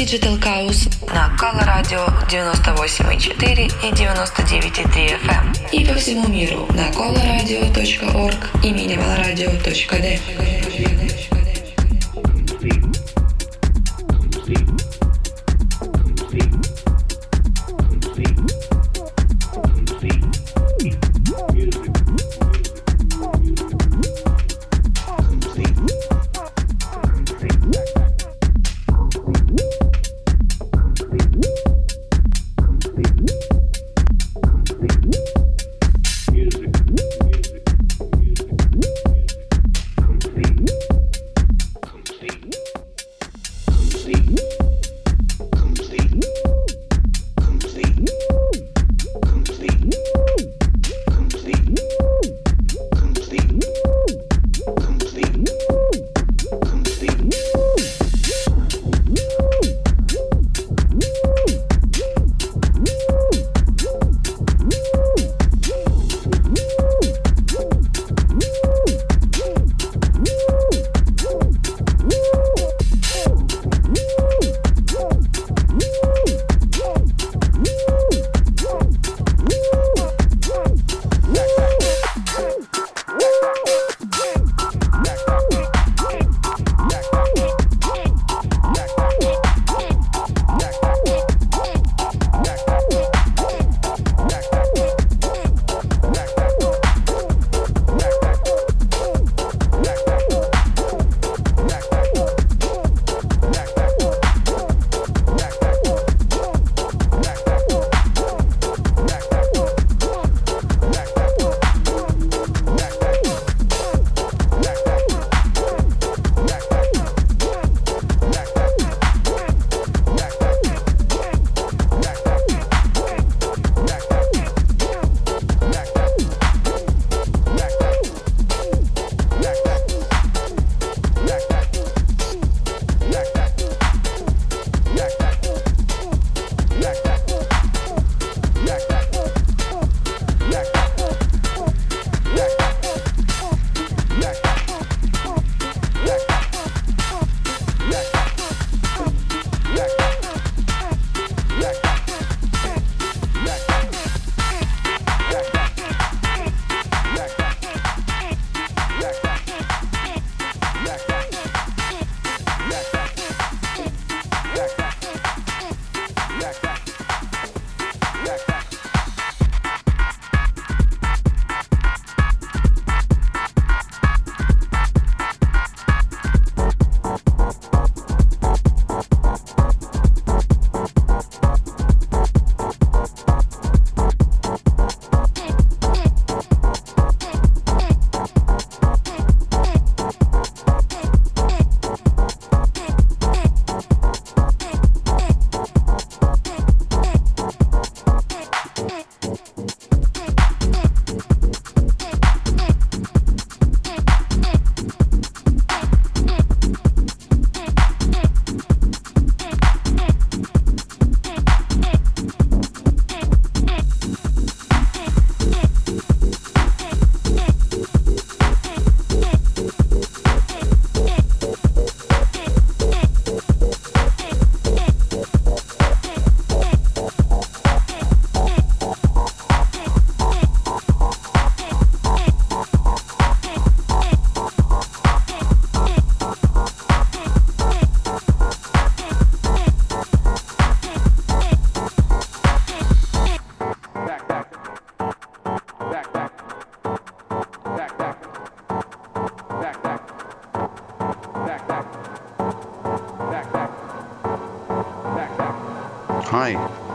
[0.00, 8.64] Digital Chaos на Color Radio 98.4 и 99.3 FM и по всему миру на colorradio.org
[8.64, 10.99] и minimalradio.d.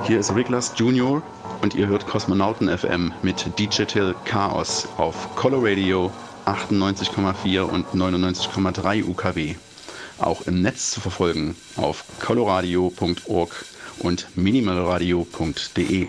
[0.07, 1.23] Hier ist Riglas Junior
[1.63, 6.11] und ihr hört Kosmonauten FM mit Digital Chaos auf Color Radio
[6.45, 9.55] 98,4 und 99,3 UKW.
[10.19, 13.65] Auch im Netz zu verfolgen auf coloradio.org
[13.97, 16.07] und minimalradio.de.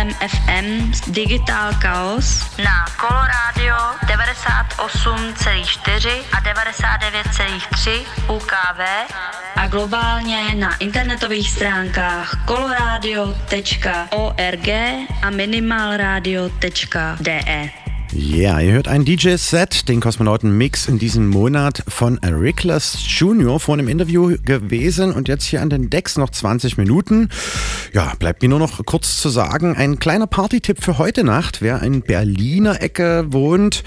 [0.00, 3.76] Kosmonautem FM Digital Chaos na Coloradio
[4.08, 8.80] 98,4 a 99,3 UKV
[9.56, 14.68] a globálně na internetových stránkách coloradio.org
[15.22, 17.70] a minimalradio.de.
[18.12, 23.60] Ja, yeah, ihr hört ein DJ-Set, den Kosmonauten-Mix in diesem Monat von Rickless Jr.
[23.60, 27.28] vor einem Interview gewesen und jetzt hier an den Decks noch 20 Minuten.
[27.92, 31.60] Ja, bleibt mir nur noch kurz zu sagen, ein kleiner Party-Tipp für heute Nacht.
[31.60, 33.82] Wer in Berliner Ecke wohnt,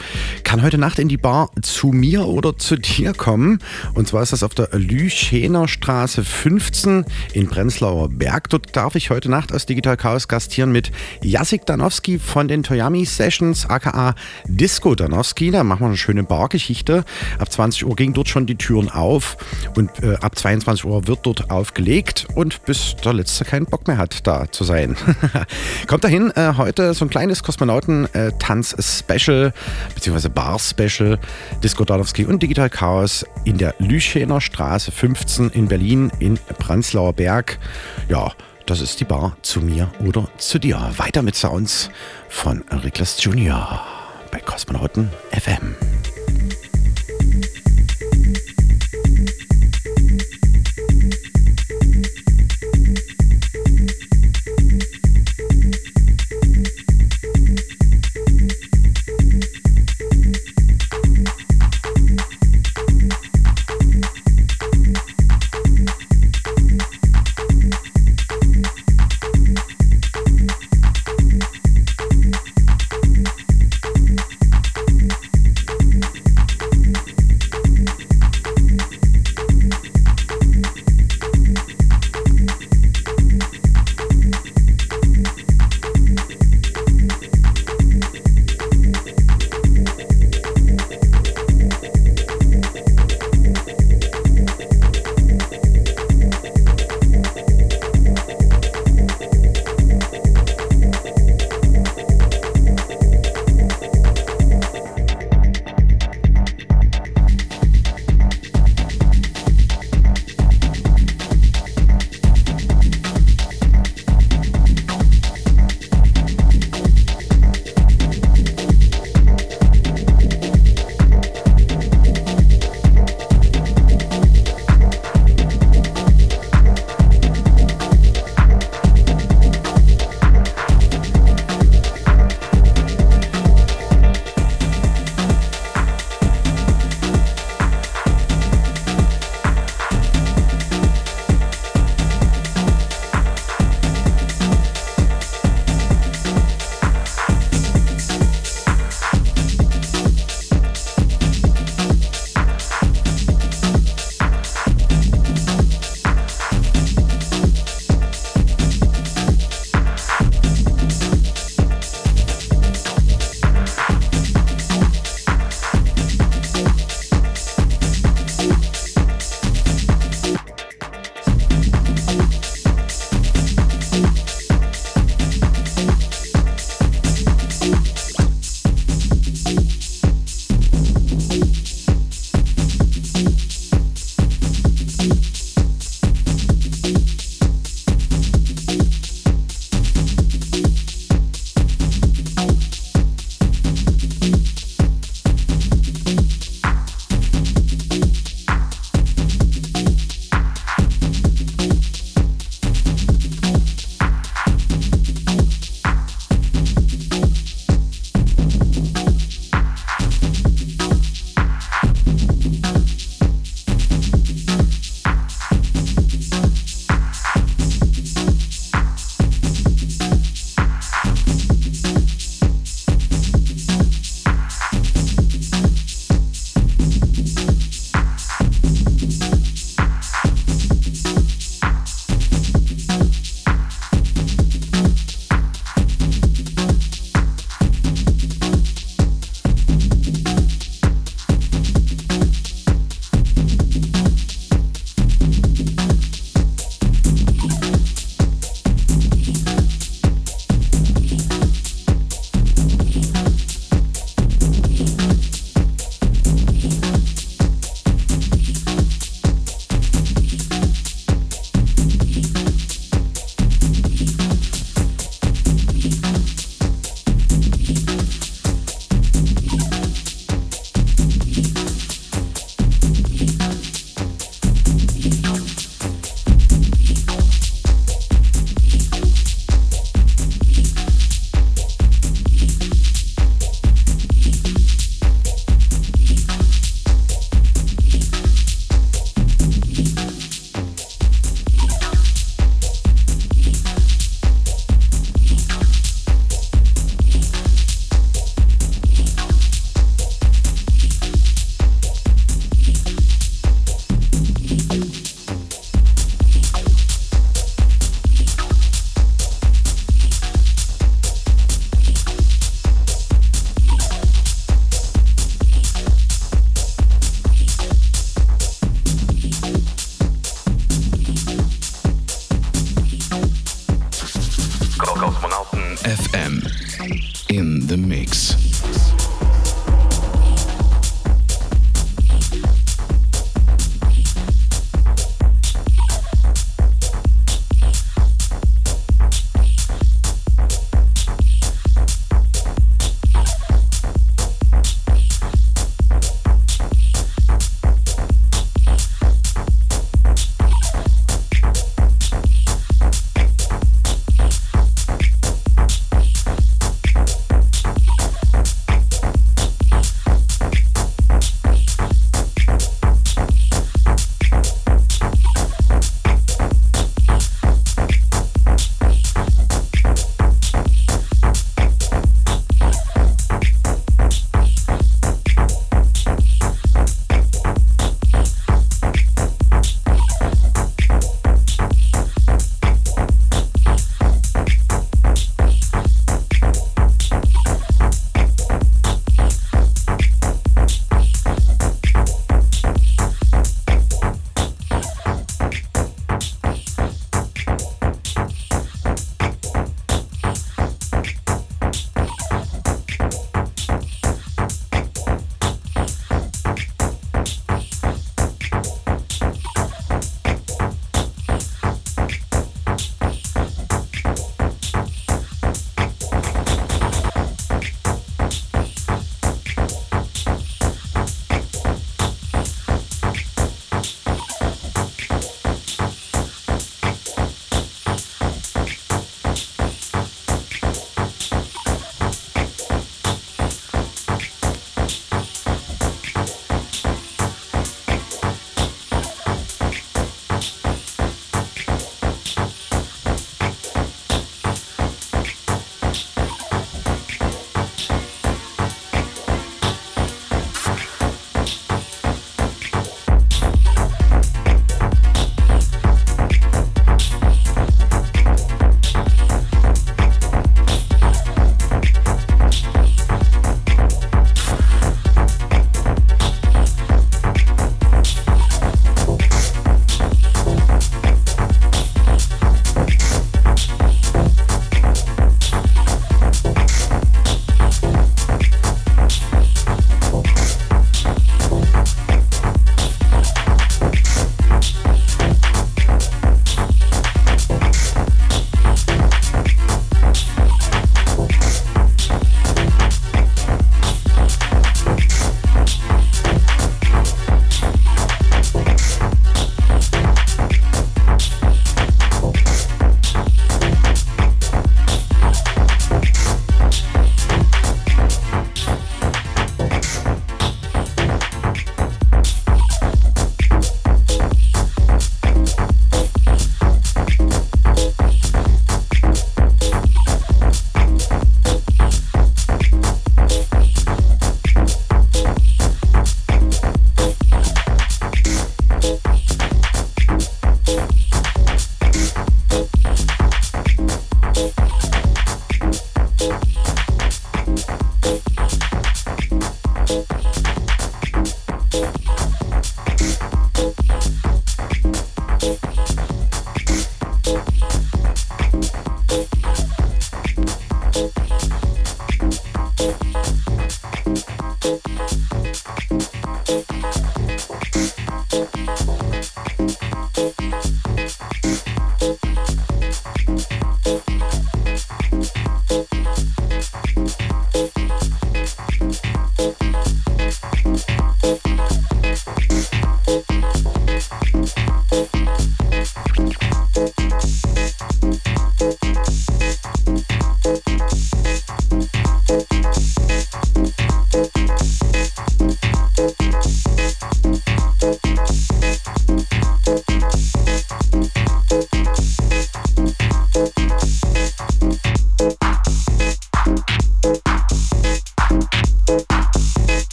[0.53, 3.57] kann heute Nacht in die Bar zu mir oder zu dir kommen.
[3.95, 8.49] Und zwar ist das auf der Lüchener Straße 15 in Prenzlauer Berg.
[8.49, 10.91] Dort darf ich heute Nacht aus Digital Chaos gastieren mit
[11.23, 14.13] Jasik Danowski von den Toyami Sessions, aka
[14.45, 15.49] Disco Danowski.
[15.49, 17.03] Da machen wir eine schöne Bargeschichte.
[17.39, 19.37] Ab 20 Uhr gingen dort schon die Türen auf
[19.75, 23.97] und äh, ab 22 Uhr wird dort aufgelegt und bis der Letzte keinen Bock mehr
[23.97, 24.95] hat, da zu sein.
[25.87, 29.51] Kommt dahin, äh, heute so ein kleines Kosmonauten-Tanz-Special,
[29.95, 31.19] beziehungsweise Bar-Special,
[31.63, 37.59] Disco Danowski und Digital Chaos in der Lüchener Straße 15 in Berlin in Prenzlauer Berg.
[38.09, 38.33] Ja,
[38.65, 40.91] das ist die Bar zu mir oder zu dir.
[40.97, 41.89] Weiter mit Sounds
[42.27, 43.85] von Rickless Junior
[44.31, 45.75] bei Kosmonauten FM.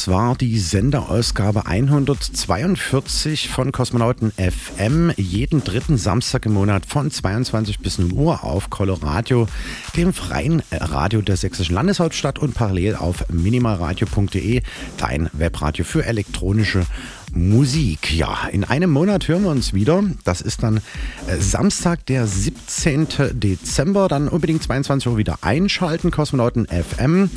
[0.00, 5.12] Das war die Senderausgabe 142 von Kosmonauten FM.
[5.18, 9.46] Jeden dritten Samstag im Monat von 22 bis 0 Uhr auf Coloradio,
[9.98, 14.62] dem freien Radio der sächsischen Landeshauptstadt und parallel auf minimalradio.de,
[14.96, 16.86] dein Webradio für elektronische
[17.34, 18.12] Musik.
[18.12, 20.02] Ja, in einem Monat hören wir uns wieder.
[20.24, 20.80] Das ist dann äh,
[21.38, 23.06] Samstag, der 17.
[23.32, 24.08] Dezember.
[24.08, 27.30] Dann unbedingt 22 Uhr wieder einschalten, Kosmonauten FM.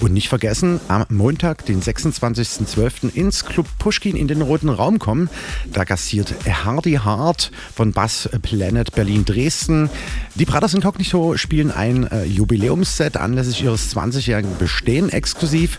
[0.00, 3.14] Und nicht vergessen, am Montag, den 26.12.
[3.14, 5.30] ins Club Pushkin in den Roten Raum kommen.
[5.72, 9.90] Da gastiert Hardy Hart von Bass Planet Berlin Dresden.
[10.34, 15.78] Die Brothers Incognito spielen ein äh, Jubiläumsset anlässlich ihres 20-jährigen Bestehen exklusiv.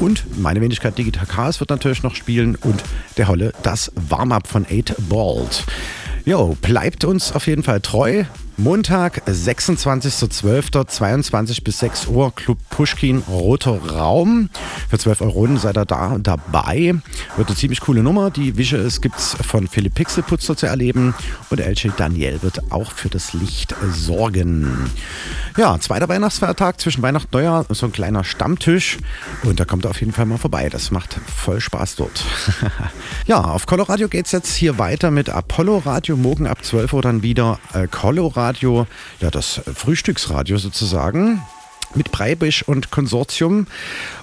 [0.00, 2.82] Und meine Wenigkeit Digital Chaos wird natürlich noch spielen und
[3.16, 5.64] der Holle das Warm-up von 8 Bald.
[6.28, 8.24] Jo, bleibt uns auf jeden Fall treu.
[8.58, 14.48] Montag, 26.12.22 bis 6 Uhr, Club Pushkin, Roter Raum.
[14.88, 16.94] Für 12 Euro seid ihr da dabei.
[17.36, 18.30] Wird eine ziemlich coole Nummer.
[18.30, 21.14] Die gibt es von Philipp Pixelputzer zu erleben.
[21.50, 24.90] Und LJ Daniel wird auch für das Licht sorgen.
[25.58, 28.96] Ja, zweiter Weihnachtsfeiertag zwischen Weihnachten und Neujahr, so ein kleiner Stammtisch.
[29.44, 30.70] Und da kommt er auf jeden Fall mal vorbei.
[30.70, 32.24] Das macht voll Spaß dort.
[33.26, 36.16] ja, auf Coloradio geht es jetzt hier weiter mit Apollo Radio.
[36.16, 37.86] Morgen ab 12 Uhr dann wieder äh.
[37.92, 38.45] Radio,
[39.20, 41.42] ja, das Frühstücksradio sozusagen
[41.94, 43.66] mit Breibisch und Konsortium.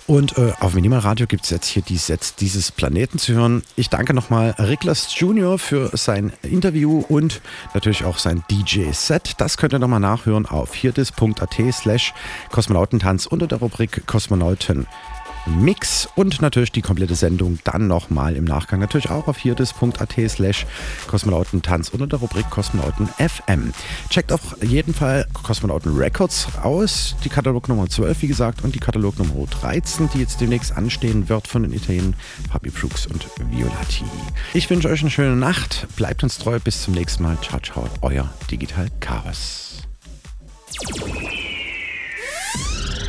[0.05, 3.63] Und äh, auf Minimalradio gibt es jetzt hier die Sets dieses Planeten zu hören.
[3.75, 7.41] Ich danke nochmal Riklas Junior für sein Interview und
[7.73, 9.35] natürlich auch sein DJ-Set.
[9.37, 12.13] Das könnt ihr nochmal nachhören auf hirdis.at slash
[12.51, 14.87] Kosmonautentanz unter der Rubrik Kosmonauten.
[15.45, 20.65] Mix und natürlich die komplette Sendung dann nochmal im Nachgang natürlich auch auf hierdis.at slash
[21.07, 23.73] Kosmonautentanz unter der Rubrik Kosmonauten FM.
[24.09, 28.79] Checkt auf jeden Fall Kosmonauten Records aus, die Katalog Nummer 12 wie gesagt und die
[28.79, 32.15] Katalog Nummer 13, die jetzt demnächst anstehen wird von den Italienern
[32.51, 34.05] Fabi Brooks und Violati.
[34.53, 37.37] Ich wünsche euch eine schöne Nacht, bleibt uns treu, bis zum nächsten Mal.
[37.41, 39.81] Ciao, ciao, euer Digital Chaos.